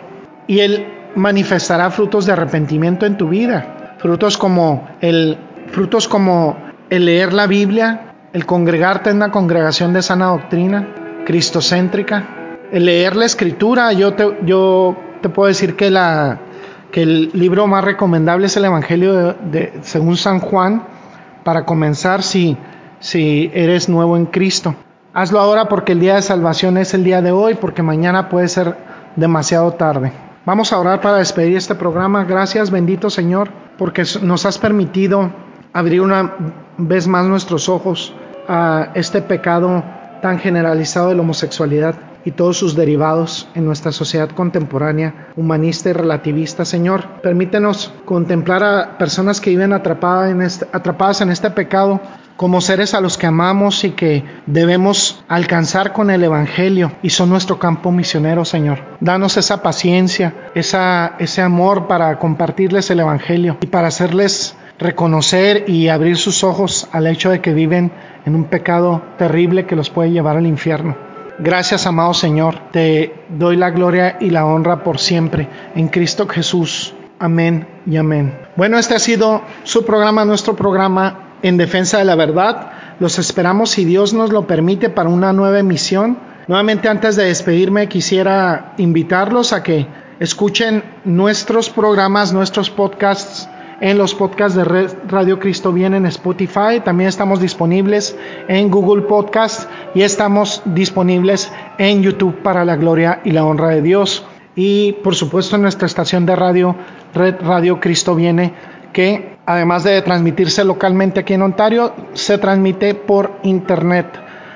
[0.47, 0.85] Y Él
[1.15, 3.95] manifestará frutos de arrepentimiento en tu vida.
[3.97, 5.37] Frutos como el,
[5.67, 6.57] frutos como
[6.89, 13.15] el leer la Biblia, el congregarte en una congregación de sana doctrina, cristocéntrica, el leer
[13.15, 13.93] la escritura.
[13.93, 16.39] Yo te, yo te puedo decir que, la,
[16.91, 20.96] que el libro más recomendable es el Evangelio de, según San Juan
[21.47, 22.57] para comenzar si,
[23.53, 24.75] eres nuevo en Cristo.
[25.13, 28.49] Hazlo ahora porque el día de salvación es el día de hoy, porque mañana puede
[28.49, 28.75] ser
[29.15, 30.11] demasiado tarde.
[30.45, 32.25] Vamos a orar para despedir este programa.
[32.25, 35.31] Gracias, bendito Señor, porque nos has permitido
[35.71, 36.33] abrir una
[36.77, 38.13] vez más nuestros ojos
[38.49, 39.85] a este pecado
[40.21, 41.95] tan generalizado de la homosexualidad
[42.28, 46.65] y todos sus derivados en nuestra sociedad contemporánea, humanista y relativista.
[46.65, 52.01] Señor, permítenos contemplar a personas que viven atrapadas en este, pecado
[52.36, 57.30] como seres a los que amamos y que debemos alcanzar con el Evangelio y son
[57.30, 58.80] nuestro campo misionero, Señor.
[58.99, 66.17] Danos esa paciencia, ese amor para compartirles el Evangelio y para hacerles reconocer y abrir
[66.17, 67.93] sus ojos al hecho de que viven
[68.25, 71.07] en un pecado terrible que los puede llevar al infierno.
[71.39, 72.55] Gracias, amado Señor.
[72.71, 76.95] Te doy la gloria y la honra por siempre en Cristo Jesús.
[77.19, 78.38] Amén y amén.
[78.55, 82.71] Bueno, este ha sido su programa, nuestro programa en defensa de la verdad.
[82.99, 86.17] Los esperamos si Dios nos lo permite para una nueva emisión.
[86.47, 89.85] Nuevamente antes de despedirme quisiera invitarlos a que
[90.19, 93.47] escuchen nuestros programas, nuestros podcasts
[93.80, 94.63] en los podcasts de
[95.07, 96.80] Radio Cristo Viene en Spotify.
[96.84, 98.17] También estamos disponibles
[98.47, 103.82] en Google Podcast y estamos disponibles en YouTube para la gloria y la honra de
[103.82, 104.25] Dios.
[104.55, 106.75] Y por supuesto en nuestra estación de radio,
[107.13, 108.53] Red Radio Cristo Viene,
[108.91, 114.07] que además de transmitirse localmente aquí en Ontario, se transmite por internet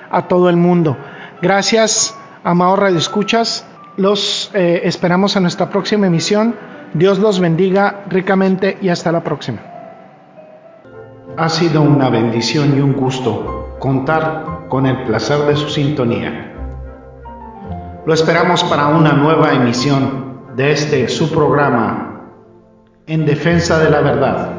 [0.09, 0.97] a todo el mundo.
[1.41, 3.65] Gracias, amados Radio Escuchas.
[3.97, 6.55] Los eh, esperamos en nuestra próxima emisión.
[6.93, 9.59] Dios los bendiga ricamente y hasta la próxima.
[11.37, 16.53] Ha sido una bendición y un gusto contar con el placer de su sintonía.
[18.05, 22.11] Lo esperamos para una nueva emisión de este su programa
[23.07, 24.49] en defensa de la verdad.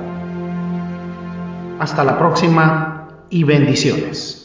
[1.79, 4.42] Hasta la próxima y bendiciones.